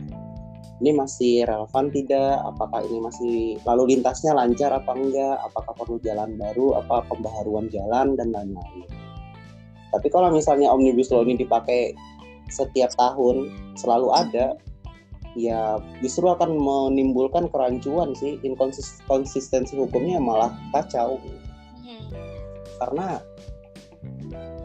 [0.76, 2.36] Ini masih relevan tidak?
[2.44, 5.40] Apakah ini masih lalu lintasnya lancar apa enggak?
[5.40, 6.76] Apakah perlu jalan baru?
[6.84, 8.12] Apa pembaharuan jalan?
[8.12, 8.84] Dan lain-lain.
[9.88, 11.96] Tapi kalau misalnya omnibus law ini dipakai
[12.52, 13.48] setiap tahun
[13.80, 14.60] selalu ada
[15.36, 21.20] ya justru akan menimbulkan kerancuan sih inkonsistensi hukumnya malah kacau.
[21.86, 22.08] Hmm.
[22.76, 23.22] karena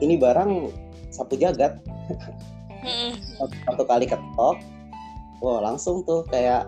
[0.01, 0.71] ini barang
[1.13, 1.77] sapu jagat.
[2.81, 3.13] Hmm.
[3.69, 4.57] satu kali ketok
[5.37, 6.65] wah langsung tuh kayak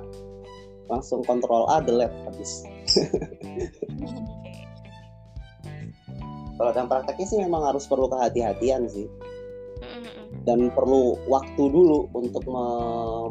[0.91, 2.67] langsung kontrol A delete habis.
[6.53, 9.09] Kalau dalam prakteknya sih memang harus perlu kehati-hatian sih
[10.43, 12.65] dan perlu waktu dulu untuk me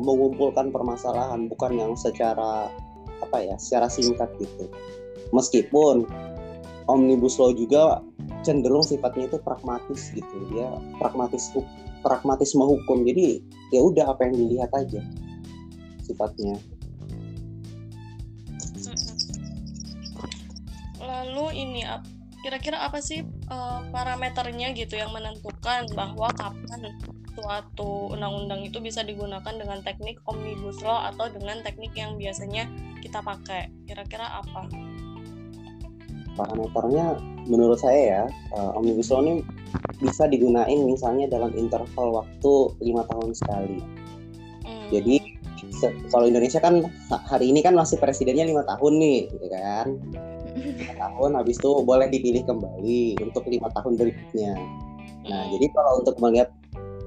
[0.00, 2.72] mengumpulkan permasalahan bukan yang secara
[3.20, 4.68] apa ya secara singkat gitu.
[5.32, 6.08] Meskipun
[6.88, 8.00] omnibus law juga
[8.42, 10.36] cenderung sifatnya itu pragmatis gitu.
[10.52, 11.52] Dia pragmatis
[12.02, 13.04] pragmatisme hukum.
[13.04, 15.00] Jadi ya udah apa yang dilihat aja
[16.04, 16.56] sifatnya.
[21.02, 21.80] Lalu ini
[22.42, 23.22] kira-kira apa sih
[23.52, 26.96] uh, parameternya gitu yang menentukan bahwa kapan
[27.32, 32.68] suatu undang-undang itu bisa digunakan dengan teknik omnibus law atau dengan teknik yang biasanya
[33.00, 33.72] kita pakai.
[33.88, 34.68] Kira-kira apa?
[36.32, 38.22] Parameternya menurut saya ya
[38.56, 39.44] uh, omnibus law ini
[40.00, 43.78] bisa digunain misalnya dalam interval waktu lima tahun sekali.
[44.62, 44.88] Hmm.
[44.94, 45.18] jadi
[46.14, 46.86] kalau Indonesia kan
[47.26, 49.86] hari ini kan masih presidennya lima tahun nih gitu kan
[50.96, 54.54] tahun habis itu boleh dipilih kembali untuk lima tahun berikutnya
[55.26, 56.50] nah jadi kalau untuk melihat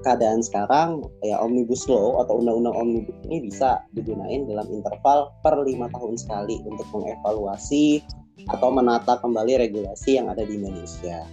[0.05, 5.89] keadaan sekarang ya omnibus law atau undang-undang omnibus ini bisa digunakan dalam interval per lima
[5.89, 8.05] tahun sekali untuk mengevaluasi
[8.53, 11.25] atau menata kembali regulasi yang ada di Indonesia.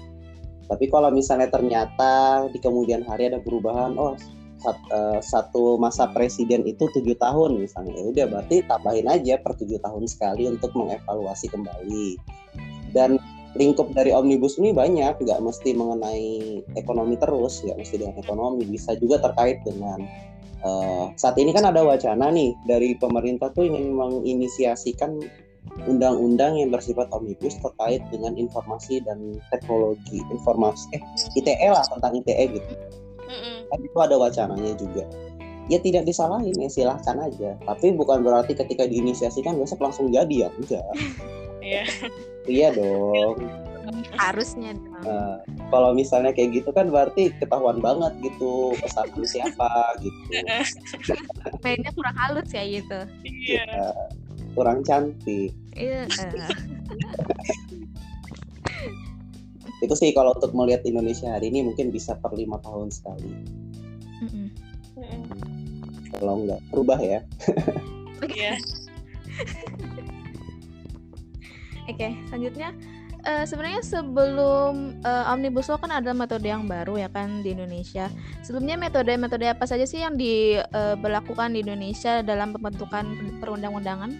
[0.70, 4.16] Tapi kalau misalnya ternyata di kemudian hari ada perubahan, oh
[4.70, 7.98] eh, satu masa presiden itu tujuh tahun misalnya.
[7.98, 12.20] Ya udah berarti tambahin aja per tujuh tahun sekali untuk mengevaluasi kembali.
[12.94, 13.18] Dan
[13.52, 18.96] lingkup dari omnibus ini banyak nggak mesti mengenai ekonomi terus nggak mesti dengan ekonomi bisa
[18.96, 20.00] juga terkait dengan
[20.64, 25.20] uh, saat ini kan ada wacana nih dari pemerintah tuh ingin menginisiasikan
[25.84, 31.02] undang-undang yang bersifat omnibus terkait dengan informasi dan teknologi informasi eh
[31.38, 32.72] ITE lah tentang ITE gitu
[33.68, 35.04] kan itu ada wacananya juga
[35.70, 40.48] ya tidak disalahin ya silahkan aja tapi bukan berarti ketika diinisiasikan besok langsung jadi ya
[40.58, 40.86] enggak
[41.62, 41.84] Iya.
[42.50, 43.38] iya dong.
[44.18, 45.02] Harusnya dong.
[45.06, 45.38] Nah,
[45.70, 49.70] kalau misalnya kayak gitu kan berarti ketahuan banget gitu pesan siapa
[50.02, 50.18] gitu.
[51.64, 53.00] Mainnya kurang halus ya gitu.
[53.22, 53.62] Iya.
[53.62, 53.86] Ya,
[54.58, 55.54] kurang cantik.
[55.78, 56.10] Iya.
[59.82, 63.28] itu sih kalau untuk melihat Indonesia hari ini mungkin bisa per lima tahun sekali.
[64.22, 64.46] Mm -mm.
[66.14, 67.20] Kalau nggak berubah ya.
[68.22, 68.54] Iya.
[71.90, 72.70] Oke, okay, selanjutnya
[73.26, 78.10] uh, sebenarnya sebelum uh, omnibus law kan ada metode yang baru ya kan di Indonesia.
[78.42, 84.10] Sebelumnya metode-metode apa saja sih yang diberlakukan uh, di Indonesia dalam pembentukan perundang-undangan?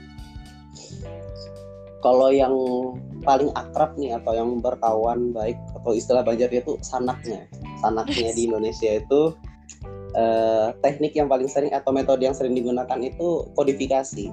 [2.03, 2.55] Kalau yang
[3.23, 7.47] paling akrab nih atau yang berkawan baik atau istilah Banjarnya itu sanaknya,
[7.81, 9.33] sanaknya di Indonesia itu
[10.17, 14.29] uh, teknik yang paling sering atau metode yang sering digunakan itu kodifikasi.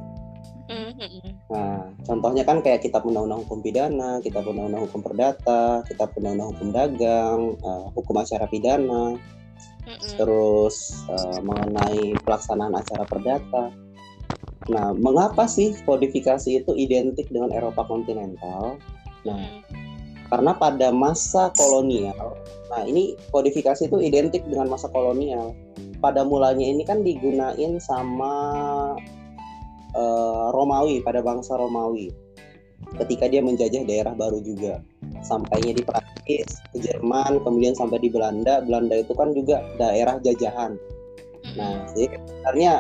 [0.70, 1.50] Mm-hmm.
[1.50, 6.70] Nah, contohnya kan kayak kitab undang-undang hukum pidana, kitab undang-undang hukum perdata, kitab undang-undang hukum
[6.70, 10.14] dagang, uh, hukum acara pidana, mm-hmm.
[10.22, 13.74] terus uh, mengenai pelaksanaan acara perdata.
[14.70, 18.78] Nah, mengapa sih kodifikasi itu identik dengan Eropa kontinental?
[19.26, 19.66] Nah,
[20.30, 22.38] karena pada masa kolonial,
[22.70, 25.58] nah ini kodifikasi itu identik dengan masa kolonial.
[25.98, 28.34] Pada mulanya ini kan digunain sama
[29.98, 32.14] uh, Romawi pada bangsa Romawi.
[32.96, 34.80] Ketika dia menjajah daerah baru juga.
[35.20, 38.64] Sampainya di Prancis ke Jerman kemudian sampai di Belanda.
[38.64, 40.80] Belanda itu kan juga daerah jajahan.
[41.60, 42.74] Nah jadi sebenarnya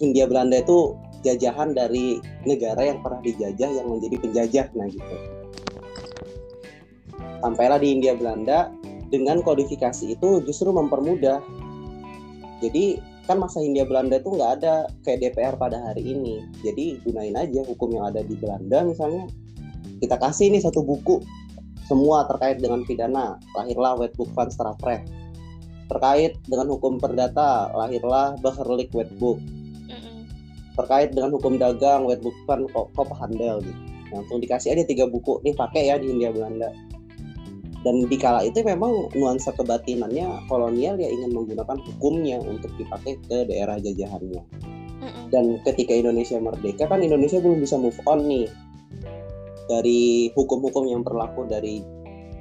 [0.00, 5.16] Hindia Belanda itu jajahan dari negara yang pernah dijajah yang menjadi penjajah nah gitu.
[7.40, 8.72] Sampailah di Hindia Belanda
[9.08, 11.40] dengan kodifikasi itu justru mempermudah.
[12.60, 16.44] Jadi kan masa Hindia Belanda itu nggak ada kayak DPR pada hari ini.
[16.64, 19.28] Jadi gunain aja hukum yang ada di Belanda misalnya.
[20.00, 21.24] Kita kasih nih satu buku
[21.88, 23.40] semua terkait dengan pidana.
[23.56, 25.24] Lahirlah Wetboek van Strafrecht
[25.88, 29.36] terkait dengan hukum perdata lahirlah Beherlik Wetboek
[30.74, 33.80] terkait dengan hukum dagang Wetboek van Koophandel gitu.
[34.14, 35.42] Langsung dikasih aja tiga buku.
[35.42, 36.70] Nih pakai ya di Hindia Belanda.
[37.84, 43.44] Dan di kala itu memang nuansa kebatinannya kolonial ya ingin menggunakan hukumnya untuk dipakai ke
[43.44, 44.40] daerah jajahannya.
[45.28, 48.48] Dan ketika Indonesia merdeka kan Indonesia belum bisa move on nih
[49.68, 51.84] dari hukum-hukum yang berlaku dari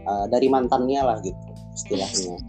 [0.08, 1.40] uh, dari mantannya lah gitu
[1.74, 2.40] istilahnya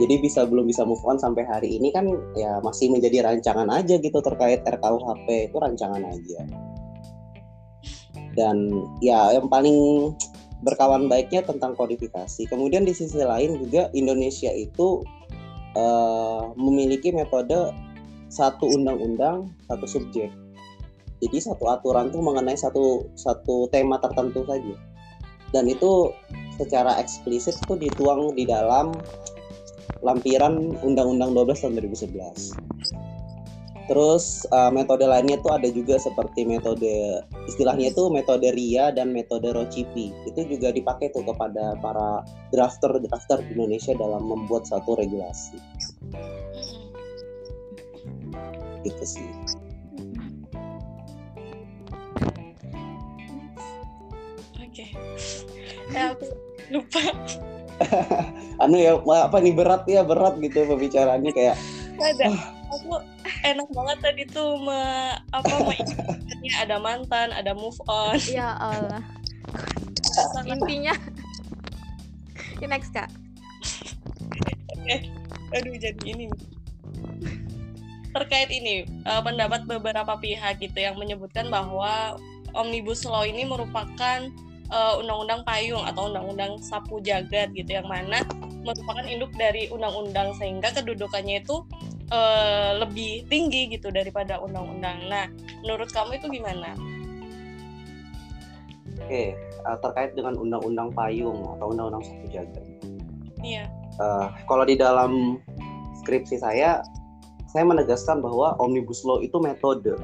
[0.00, 4.00] jadi bisa belum bisa move on sampai hari ini kan ya masih menjadi rancangan aja
[4.00, 6.40] gitu terkait RKUHP itu rancangan aja.
[8.32, 8.72] Dan
[9.04, 10.10] ya yang paling
[10.64, 12.48] berkawan baiknya tentang kodifikasi.
[12.48, 15.04] Kemudian di sisi lain juga Indonesia itu
[15.76, 17.76] uh, memiliki metode
[18.32, 20.32] satu undang-undang satu subjek.
[21.20, 24.76] Jadi satu aturan tuh mengenai satu satu tema tertentu saja.
[25.52, 26.14] Dan itu
[26.56, 28.94] secara eksplisit tuh dituang di dalam
[30.00, 32.54] lampiran Undang-Undang 12 tahun 2011.
[33.90, 39.50] Terus uh, metode lainnya itu ada juga seperti metode istilahnya itu metode RIA dan metode
[39.50, 40.30] ROCIPI.
[40.30, 42.22] Itu juga dipakai tuh kepada para
[42.54, 45.58] drafter-drafter di Indonesia dalam membuat satu regulasi.
[48.86, 49.26] Gitu sih.
[54.54, 54.86] Oke.
[55.90, 56.30] Ya aku
[56.70, 57.02] lupa.
[58.62, 61.56] anu ya apa nih berat ya berat gitu pembicaraannya kayak
[62.00, 62.26] ada.
[62.70, 63.02] Aku
[63.44, 64.80] enak banget tadi tuh me,
[65.34, 65.76] apa me,
[66.56, 68.16] ada mantan ada move on.
[68.30, 69.02] Ya Allah.
[70.50, 70.94] Intinya.
[72.62, 73.10] Ya next kak.
[74.88, 75.02] Eh,
[75.52, 76.30] aduh jadi ini.
[78.10, 82.18] Terkait ini uh, pendapat beberapa pihak gitu yang menyebutkan bahwa
[82.54, 84.26] omnibus law ini merupakan
[84.70, 88.22] uh, undang-undang payung atau undang-undang sapu jagat gitu yang mana
[88.62, 91.62] merupakan induk dari undang-undang sehingga kedudukannya itu
[92.14, 95.06] uh, lebih tinggi gitu daripada undang-undang.
[95.10, 95.26] Nah,
[95.62, 96.74] menurut kamu itu gimana?
[99.00, 102.64] Oke, uh, terkait dengan undang-undang payung atau undang-undang sapu jagat.
[103.40, 103.64] Iya.
[103.96, 105.40] Uh, kalau di dalam
[106.04, 106.84] skripsi saya,
[107.50, 109.96] saya menegaskan bahwa omnibus law itu metode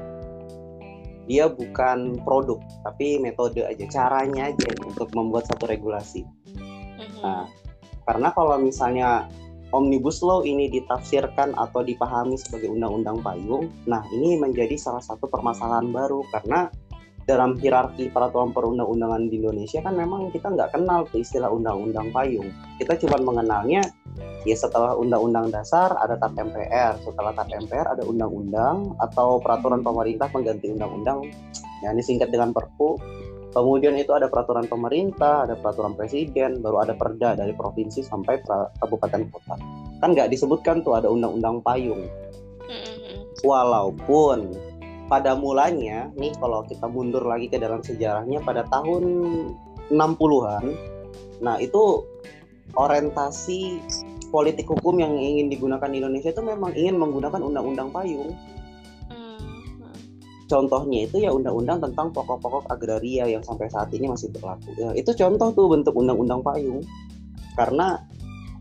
[1.27, 7.21] dia bukan produk tapi metode aja caranya aja untuk membuat satu regulasi mm-hmm.
[7.21, 7.45] nah
[8.07, 9.27] karena kalau misalnya
[9.75, 15.91] omnibus law ini ditafsirkan atau dipahami sebagai undang-undang payung nah ini menjadi salah satu permasalahan
[15.91, 16.71] baru karena
[17.27, 22.47] dalam hierarki peraturan perundang-undangan di Indonesia kan memang kita nggak kenal tuh istilah undang-undang payung.
[22.79, 23.83] Kita cuma mengenalnya
[24.47, 30.31] ya setelah undang-undang dasar ada TAP MPR, setelah TAP MPR ada undang-undang atau peraturan pemerintah
[30.31, 31.27] pengganti undang-undang
[31.83, 32.95] yang disingkat dengan Perpu.
[33.51, 38.39] Kemudian itu ada peraturan pemerintah, ada peraturan presiden, baru ada perda dari provinsi sampai
[38.79, 39.55] kabupaten kota.
[39.97, 42.05] Kan nggak disebutkan tuh ada undang-undang payung.
[43.41, 44.53] Walaupun
[45.07, 49.03] pada mulanya nih kalau kita mundur lagi ke dalam sejarahnya pada tahun
[49.87, 50.65] 60-an
[51.39, 52.03] nah itu
[52.75, 53.79] orientasi
[54.29, 58.31] politik hukum yang ingin digunakan di Indonesia itu memang ingin menggunakan undang-undang payung.
[59.07, 59.39] Hmm.
[60.47, 64.71] contohnya itu ya undang-undang tentang pokok-pokok agraria yang sampai saat ini masih berlaku.
[64.79, 66.83] Ya itu contoh tuh bentuk undang-undang payung.
[67.57, 67.99] Karena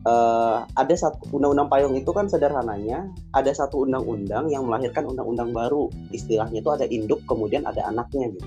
[0.03, 5.87] uh, ada satu undang-undang payung itu kan sederhananya ada satu undang-undang yang melahirkan undang-undang baru.
[6.11, 8.47] Istilahnya itu ada induk kemudian ada anaknya gitu.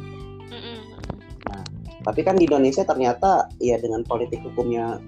[1.48, 1.64] Nah,
[2.04, 5.00] tapi kan di Indonesia ternyata ya dengan politik hukumnya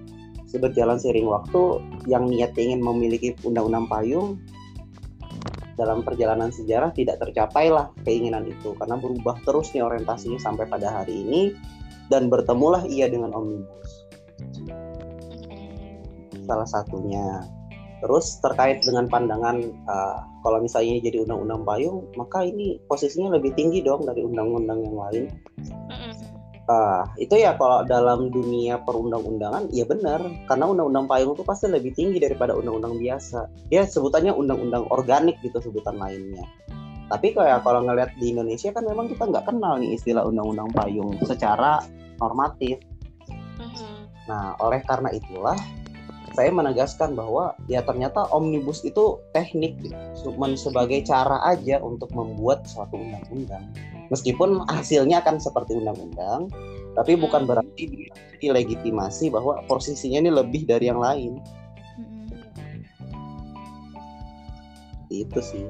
[0.57, 1.61] berjalan seiring waktu
[2.09, 4.41] yang niat ingin memiliki undang-undang payung
[5.79, 10.91] dalam perjalanan sejarah tidak tercapai lah keinginan itu karena berubah terus nih orientasinya sampai pada
[10.91, 11.41] hari ini
[12.11, 14.01] dan bertemulah ia dengan omnibus
[16.51, 17.45] salah satunya.
[18.01, 23.53] Terus terkait dengan pandangan uh, kalau misalnya ini jadi undang-undang payung, maka ini posisinya lebih
[23.53, 25.25] tinggi dong dari undang-undang yang lain.
[26.71, 31.91] Uh, itu ya kalau dalam dunia perundang-undangan, ya benar, karena undang-undang payung itu pasti lebih
[31.91, 33.51] tinggi daripada undang-undang biasa.
[33.67, 36.47] Ya sebutannya undang-undang organik gitu sebutan lainnya.
[37.11, 41.19] Tapi kayak kalau ngelihat di Indonesia kan memang kita nggak kenal nih istilah undang-undang payung
[41.27, 41.83] secara
[42.23, 42.79] normatif.
[44.31, 45.59] Nah, oleh karena itulah
[46.31, 49.75] saya menegaskan bahwa ya ternyata omnibus itu teknik
[50.23, 53.67] cuma sebagai cara aja untuk membuat suatu undang-undang.
[54.11, 56.47] Meskipun hasilnya akan seperti undang-undang
[56.91, 58.11] tapi bukan berarti
[58.43, 61.39] dilegitimasi bahwa posisinya ini lebih dari yang lain.
[65.11, 65.67] Itu sih.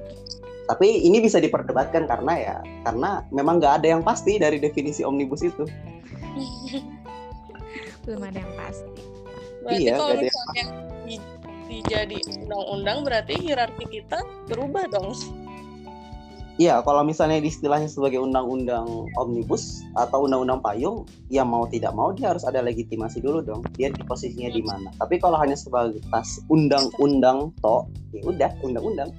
[0.69, 2.55] Tapi ini bisa diperdebatkan karena ya
[2.85, 5.65] karena memang nggak ada yang pasti dari definisi omnibus itu.
[8.05, 9.10] Belum ada yang pasti
[9.61, 10.65] Berarti iya, kalau misalnya
[11.05, 11.15] di,
[11.69, 15.13] dijadi undang-undang berarti hierarki kita berubah dong.
[16.59, 18.85] Iya, kalau misalnya di istilahnya sebagai undang-undang
[19.17, 23.65] omnibus atau undang-undang payung, ya mau tidak mau dia harus ada legitimasi dulu dong.
[23.79, 24.93] Dia di posisinya di mana.
[24.99, 29.09] Tapi kalau hanya sebagai tas undang-undang toh, ya udah undang-undang.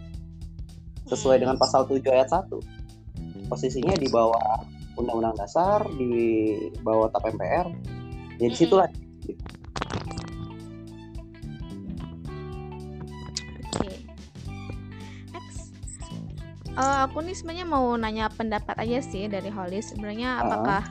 [1.10, 3.50] Sesuai dengan pasal 7 ayat 1.
[3.50, 4.62] Posisinya di bawah
[5.00, 7.66] undang-undang dasar, di bawah TAP MPR.
[8.38, 8.86] Ya di situlah
[16.76, 19.92] uh, aku nih sebenarnya mau nanya pendapat aja sih dari Holis.
[19.92, 20.82] Sebenarnya apakah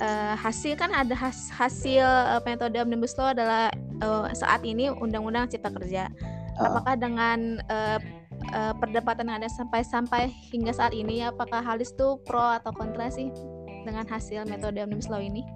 [0.00, 3.72] uh, hasil kan ada has hasil uh, metode omnibus law adalah
[4.02, 6.10] uh, saat ini undang-undang cipta kerja.
[6.58, 6.72] Uh.
[6.72, 7.98] Apakah dengan uh,
[8.54, 10.22] uh, perdebatan yang ada sampai sampai
[10.52, 13.30] hingga saat ini, apakah Halis tuh pro atau kontra sih
[13.86, 15.46] dengan hasil metode omnibus law ini?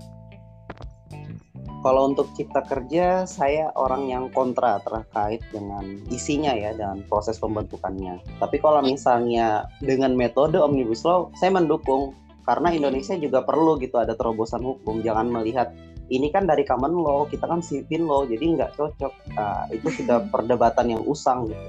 [1.80, 5.80] Kalau untuk cipta kerja, saya orang yang kontra terkait dengan
[6.12, 8.20] isinya ya dan proses pembentukannya.
[8.36, 12.12] Tapi kalau misalnya dengan metode omnibus law, saya mendukung
[12.44, 15.00] karena Indonesia juga perlu gitu ada terobosan hukum.
[15.00, 15.72] Jangan melihat
[16.12, 19.12] ini kan dari common law, kita kan civil law, jadi nggak cocok.
[19.40, 21.64] Nah, itu sudah perdebatan yang usang gitu.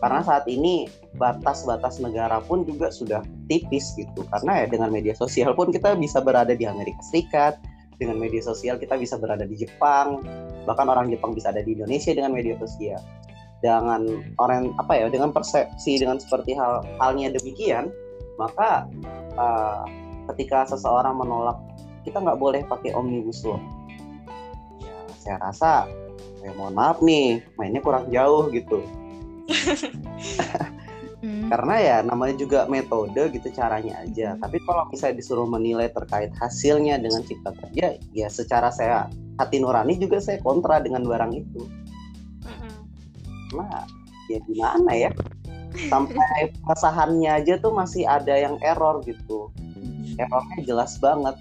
[0.00, 0.88] Karena saat ini
[1.20, 4.24] batas-batas negara pun juga sudah tipis gitu.
[4.32, 7.60] Karena ya dengan media sosial pun kita bisa berada di Amerika Serikat,
[8.00, 10.22] dengan media sosial kita bisa berada di Jepang.
[10.64, 13.00] Bahkan orang Jepang bisa ada di Indonesia dengan media sosial.
[13.64, 14.04] Dengan
[14.36, 17.88] orang apa ya dengan persepsi dengan seperti hal halnya demikian
[18.36, 18.84] maka
[19.40, 19.86] uh,
[20.34, 21.56] ketika seseorang menolak
[22.04, 23.60] kita nggak boleh pakai omnibus law.
[24.82, 25.88] Ya saya rasa
[26.44, 28.84] ya mohon maaf nih mainnya kurang jauh gitu
[31.24, 31.48] Hmm.
[31.48, 34.36] Karena ya namanya juga metode gitu caranya aja.
[34.36, 34.44] Hmm.
[34.44, 39.08] Tapi kalau misalnya disuruh menilai terkait hasilnya dengan cipta kerja, ya secara saya
[39.40, 41.64] hati nurani juga saya kontra dengan barang itu.
[42.44, 42.76] Hmm.
[43.56, 43.88] Nah,
[44.28, 45.10] ya gimana ya?
[45.88, 49.48] Sampai pengesahannya aja tuh masih ada yang error gitu.
[49.56, 50.20] Hmm.
[50.20, 51.40] Errornya jelas banget.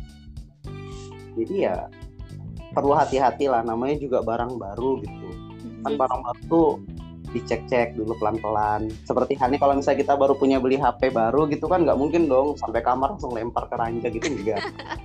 [1.36, 1.92] Jadi ya
[2.72, 5.28] perlu hati-hati lah namanya juga barang baru gitu.
[5.84, 6.70] Kan barang baru tuh
[7.34, 8.88] dicek-cek dulu pelan-pelan.
[9.04, 12.56] Seperti halnya kalau misalnya kita baru punya beli HP baru gitu kan nggak mungkin dong
[12.56, 14.62] sampai kamar langsung lempar ke ranjang gitu enggak.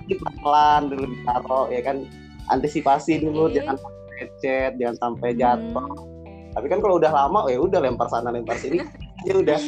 [0.45, 2.05] pelan dulu ditaruh ya kan
[2.53, 3.61] antisipasi dulu okay.
[3.61, 5.39] jangan sampai lecet, jangan sampai hmm.
[5.41, 5.89] jatuh.
[5.89, 6.53] Hmm.
[6.53, 8.81] Tapi kan kalau udah lama ya udah lempar sana lempar sini
[9.27, 9.59] ya udah.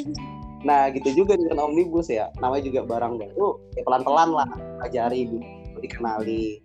[0.62, 5.42] Nah gitu juga dengan omnibus ya, namanya juga barang baru, ya pelan-pelan lah, pelajari dulu,
[5.82, 6.62] dikenali.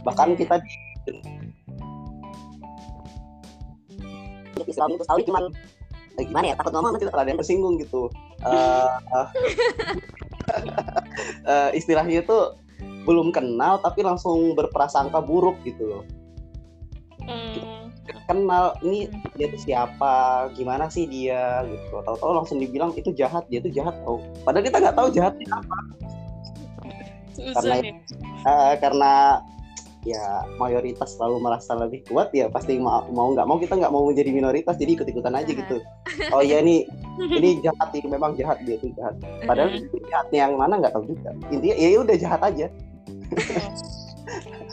[0.00, 0.36] Bahkan iya.
[0.40, 0.72] kita di
[4.62, 5.44] Islam itu tahu cuman
[6.18, 6.54] eh, gimana ya?
[6.54, 8.06] Takut ngomong nanti ada yang tersinggung gitu.
[8.44, 9.28] Uh, uh,
[11.48, 12.38] uh, istilahnya itu
[13.04, 16.04] belum kenal tapi langsung berprasangka buruk gitu loh.
[17.24, 17.88] Hmm.
[18.28, 20.48] kenal ini dia tuh siapa?
[20.52, 21.64] Gimana sih dia?
[21.64, 21.88] Gitu.
[22.04, 25.76] Tahu-tahu langsung dibilang itu jahat dia tuh jahat oh padahal kita nggak tahu jahatnya apa.
[27.34, 27.74] Karena
[28.44, 29.12] uh, karena
[30.04, 34.04] ya mayoritas selalu merasa lebih kuat ya pasti mau mau nggak mau kita nggak mau
[34.04, 35.80] menjadi minoritas jadi ikut ikutan aja gitu.
[36.30, 36.84] Oh ya ini
[37.40, 39.16] ini jahat ini memang jahat dia itu jahat.
[39.48, 39.80] Padahal
[40.12, 41.32] jahatnya yang mana nggak tahu juga.
[41.48, 42.66] Intinya ya udah jahat aja.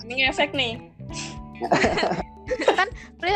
[0.06, 0.84] Ini efek nih.
[2.76, 2.90] Kan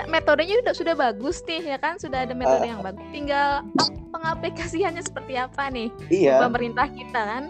[0.10, 1.96] metodenya udah sudah bagus nih ya kan?
[1.96, 3.06] Sudah ada metode uh, yang bagus.
[3.16, 3.64] Tinggal
[4.12, 5.88] pengaplikasiannya seperti apa nih?
[6.12, 6.44] Iya.
[6.44, 7.44] pemerintah kita kan?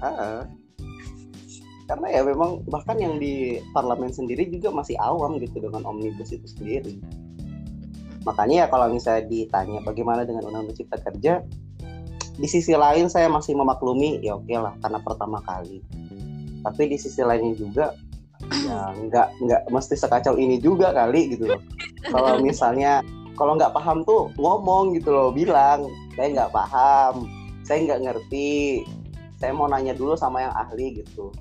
[0.00, 0.40] Uh,
[1.90, 6.46] karena ya memang bahkan yang di parlemen sendiri juga masih awam gitu dengan omnibus itu
[6.46, 7.02] sendiri.
[8.22, 11.42] Makanya ya kalau misalnya ditanya bagaimana dengan undang-undang cipta kerja
[12.38, 15.82] di sisi lain saya masih memaklumi ya oke lah karena pertama kali.
[16.62, 17.90] Tapi di sisi lainnya juga
[18.54, 21.62] ya nggak nggak mesti sekacau ini juga kali gitu loh.
[22.06, 23.02] Kalau misalnya
[23.34, 27.26] kalau nggak paham tuh ngomong gitu loh bilang saya nggak paham
[27.66, 28.86] saya nggak ngerti
[29.40, 31.32] saya mau nanya dulu sama yang ahli gitu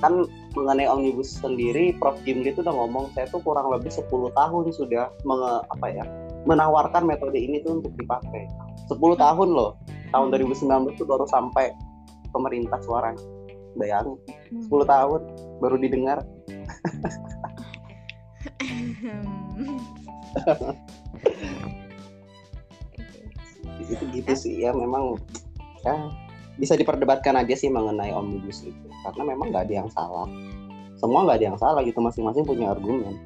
[0.00, 0.24] kan
[0.56, 2.16] mengenai omnibus sendiri Prof.
[2.24, 6.04] Jimli itu udah ngomong saya tuh kurang lebih 10 tahun sudah menge, apa ya
[6.48, 8.48] menawarkan metode ini tuh untuk dipakai.
[8.88, 9.76] 10 tahun loh
[10.10, 11.70] tahun 2019 itu baru sampai
[12.32, 13.14] pemerintah suara.
[13.78, 14.18] Bayangin
[14.50, 15.20] 10 tahun
[15.62, 16.18] baru didengar.
[23.90, 25.18] Itu gitu sih ya memang
[25.82, 25.98] ya
[26.60, 28.88] bisa diperdebatkan aja sih mengenai omnibus itu.
[29.00, 30.28] Karena memang nggak ada yang salah.
[31.00, 32.04] Semua nggak ada yang salah gitu.
[32.04, 33.16] Masing-masing punya argumen.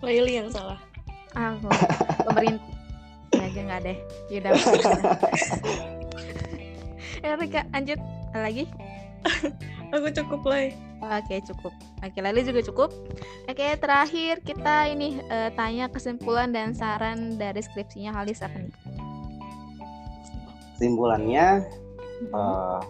[0.00, 0.78] Laili yang salah.
[1.34, 1.66] Aku
[2.30, 2.70] pemerintah
[3.34, 3.98] ya aja nggak deh.
[4.30, 4.50] Yaudah
[7.20, 7.98] ya Rika lanjut.
[8.30, 8.64] Lagi?
[9.94, 10.70] Aku cukup lah
[11.02, 11.72] oke cukup.
[12.04, 12.90] Oke Lali juga cukup.
[13.48, 18.89] Oke terakhir kita ini uh, tanya kesimpulan dan saran dari skripsinya Halis apa nih
[20.80, 21.68] kesimpulannya
[22.32, 22.80] uh,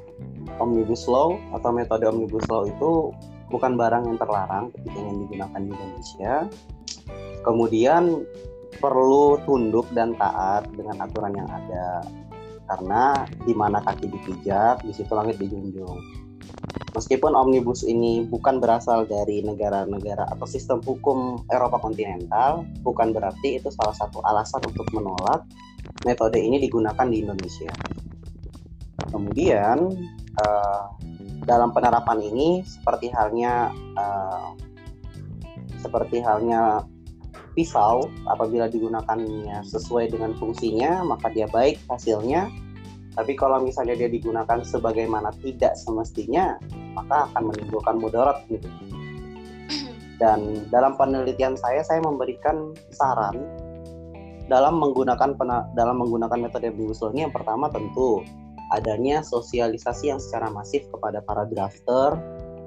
[0.62, 3.11] omnibus law atau metode omnibus law itu
[3.51, 6.34] bukan barang yang terlarang ketika ingin digunakan di Indonesia.
[7.43, 8.22] Kemudian
[8.78, 12.07] perlu tunduk dan taat dengan aturan yang ada
[12.70, 15.99] karena di mana kaki dipijak di situ langit dijunjung.
[16.95, 23.66] Meskipun omnibus ini bukan berasal dari negara-negara atau sistem hukum Eropa kontinental, bukan berarti itu
[23.74, 25.43] salah satu alasan untuk menolak
[26.07, 27.72] metode ini digunakan di Indonesia.
[29.11, 29.78] Kemudian
[30.39, 30.85] uh,
[31.45, 34.55] dalam penerapan ini seperti halnya uh,
[35.81, 36.85] seperti halnya
[37.57, 42.47] pisau apabila digunakannya sesuai dengan fungsinya maka dia baik hasilnya
[43.11, 46.55] tapi kalau misalnya dia digunakan sebagaimana tidak semestinya,
[46.95, 48.70] maka akan menimbulkan mudarat gitu.
[50.20, 53.35] Dan dalam penelitian saya, saya memberikan saran
[54.51, 58.27] dalam menggunakan pena, dalam menggunakan metode omnibus ini yang pertama tentu
[58.75, 62.19] adanya sosialisasi yang secara masif kepada para drafter,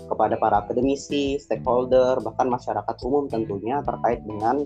[0.08, 4.64] kepada para akademisi, stakeholder, bahkan masyarakat umum tentunya terkait dengan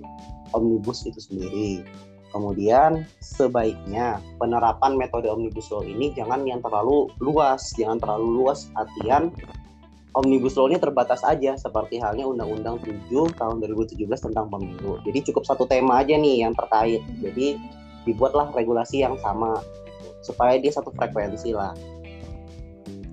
[0.53, 1.81] omnibus itu sendiri.
[2.29, 9.33] Kemudian sebaiknya penerapan metode omnibus law ini jangan yang terlalu luas, jangan terlalu luas artian
[10.15, 15.01] omnibus law ini terbatas aja seperti halnya Undang-Undang 7 tahun 2017 tentang pemilu.
[15.03, 17.03] Jadi cukup satu tema aja nih yang terkait.
[17.19, 17.59] Jadi
[18.07, 19.59] dibuatlah regulasi yang sama
[20.23, 21.75] supaya dia satu frekuensi lah.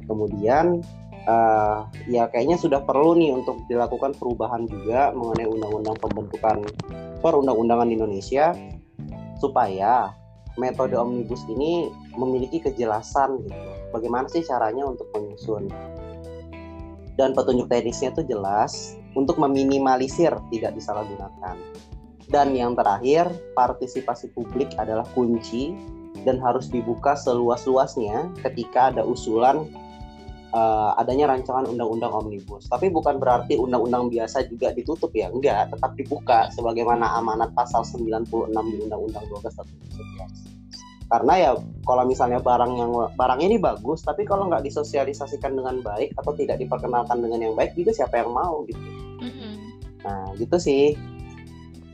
[0.06, 0.84] Kemudian
[1.26, 6.62] uh, ya kayaknya sudah perlu nih untuk dilakukan perubahan juga mengenai undang-undang pembentukan
[7.24, 8.52] perundang-undangan Indonesia
[9.40, 10.12] supaya
[10.54, 13.70] metode omnibus ini memiliki kejelasan gitu.
[13.90, 15.70] Bagaimana sih caranya untuk menyusun?
[17.14, 21.56] Dan petunjuk teknisnya itu jelas untuk meminimalisir tidak disalahgunakan.
[22.26, 25.76] Dan yang terakhir, partisipasi publik adalah kunci
[26.24, 29.68] dan harus dibuka seluas-luasnya ketika ada usulan
[30.54, 32.70] uh, adanya rancangan undang-undang omnibus.
[32.70, 38.54] Tapi bukan berarti undang-undang biasa juga ditutup ya, enggak, tetap dibuka sebagaimana amanat pasal 96
[38.72, 39.68] di Undang-Undang 12 tahun
[40.48, 40.53] 2011.
[41.14, 41.50] Karena ya
[41.86, 46.58] kalau misalnya barang yang barang ini bagus, tapi kalau nggak disosialisasikan dengan baik atau tidak
[46.58, 48.82] diperkenalkan dengan yang baik juga siapa yang mau gitu.
[49.22, 49.54] Mm-hmm.
[50.02, 50.98] Nah gitu sih.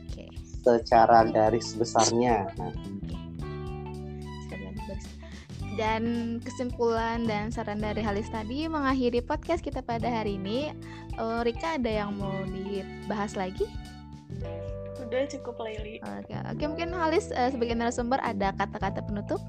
[0.09, 0.33] Okay.
[0.65, 2.49] Secara garis besarnya.
[2.57, 2.73] Nah,
[5.77, 6.03] dan
[6.41, 10.73] kesimpulan dan saran dari Halis tadi mengakhiri podcast kita pada hari ini.
[11.21, 13.69] Uh, Rika ada yang mau dibahas lagi?
[15.11, 15.99] Udah cukup Laili.
[15.99, 19.43] Oke, oke mungkin Halis uh, sebagai narasumber ada kata-kata penutup?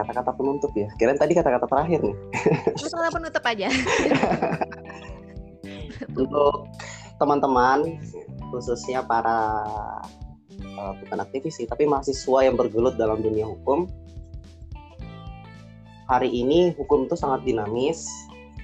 [0.00, 0.88] Kata-kata penutup ya.
[0.96, 2.16] Kirain tadi kata-kata terakhir nih.
[2.80, 3.68] Kata-kata penutup aja.
[6.16, 6.72] Untuk
[7.20, 8.00] teman-teman
[8.48, 9.52] khususnya para
[10.80, 13.84] uh, bukan aktivis sih, tapi mahasiswa yang bergelut dalam dunia hukum,
[16.08, 18.08] hari ini hukum itu sangat dinamis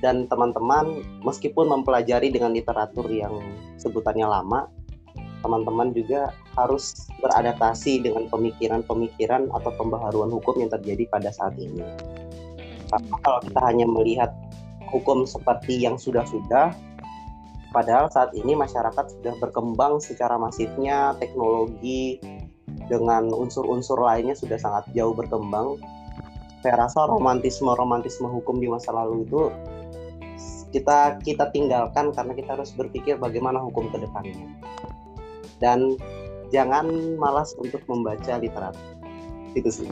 [0.01, 3.37] dan teman-teman meskipun mempelajari dengan literatur yang
[3.77, 4.73] sebutannya lama,
[5.45, 11.85] teman-teman juga harus beradaptasi dengan pemikiran-pemikiran atau pembaharuan hukum yang terjadi pada saat ini.
[12.89, 14.33] Karena kalau kita hanya melihat
[14.89, 16.73] hukum seperti yang sudah-sudah,
[17.77, 22.17] padahal saat ini masyarakat sudah berkembang secara masifnya, teknologi
[22.89, 25.77] dengan unsur-unsur lainnya sudah sangat jauh berkembang
[26.65, 29.53] saya rasa romantisme romantisme hukum di masa lalu itu
[30.73, 34.49] kita kita tinggalkan karena kita harus berpikir bagaimana hukum ke depannya
[35.65, 35.97] dan
[36.53, 36.85] jangan
[37.17, 38.85] malas untuk membaca literatur
[39.57, 39.89] itu sih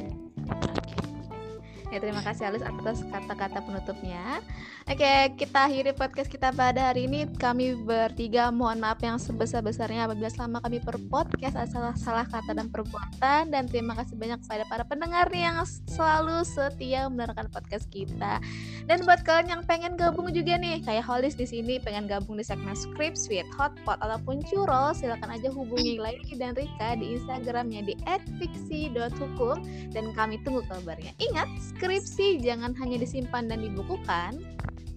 [1.93, 4.41] Ya, terima kasih Alis atas kata-kata penutupnya.
[4.89, 7.29] Oke, kita akhiri podcast kita pada hari ini.
[7.37, 13.53] Kami bertiga mohon maaf yang sebesar-besarnya apabila selama kami berpodcast ada salah-salah kata dan perbuatan.
[13.53, 18.41] Dan terima kasih banyak kepada para pendengar yang selalu setia mendengarkan podcast kita.
[18.89, 22.45] Dan buat kalian yang pengen gabung juga nih, kayak Holis di sini pengen gabung di
[22.49, 28.01] segmen script, sweet, hotpot, ataupun curol, silakan aja hubungi Laili dan Rika di Instagramnya di
[28.41, 29.61] @fiksi.hukum
[29.93, 31.13] dan kami tunggu kabarnya.
[31.21, 31.53] Ingat,
[31.83, 34.39] skripsi jangan hanya disimpan dan dibukukan,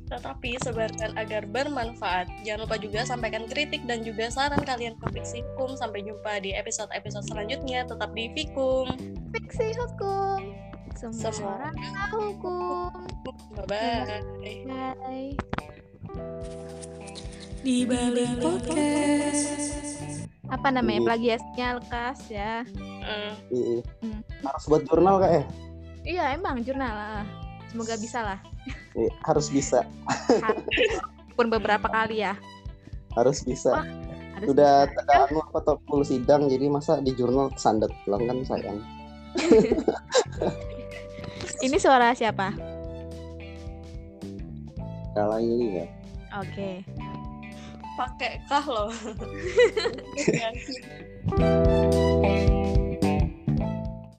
[0.06, 2.30] tetapi sebarkan agar bermanfaat.
[2.46, 5.74] Jangan lupa juga sampaikan kritik dan juga saran kalian ke Fiksi Hukum.
[5.74, 7.90] Sampai jumpa di episode-episode selanjutnya.
[7.90, 8.86] Tetap di Fikum.
[9.34, 10.54] Fiksi Hukum.
[10.94, 12.90] Semua, Semua orang tahu hukum.
[13.66, 14.22] Bye-bye.
[14.70, 15.34] Bye.
[17.66, 19.58] Di balik podcast.
[20.54, 21.02] Apa namanya?
[21.02, 22.62] Plagiasnya lekas ya.
[23.50, 23.82] Uh.
[24.06, 24.22] Hmm.
[24.46, 25.65] Harus buat jurnal kak ya?
[26.06, 27.26] Iya emang jurnal lah.
[27.74, 28.40] Semoga bisa lah.
[28.94, 29.82] Iya, harus bisa.
[31.34, 32.38] Pun beberapa kali ya.
[33.18, 33.74] Harus bisa.
[33.74, 33.86] Wah,
[34.38, 38.78] harus Udah terganggu apa top sidang jadi masa di jurnal sandet pulang kan sayang.
[41.66, 42.54] Ini suara siapa?
[45.16, 45.88] Kalau ini ya.
[46.44, 46.52] Oke.
[46.52, 46.76] Okay.
[47.96, 48.92] Pakai kah loh.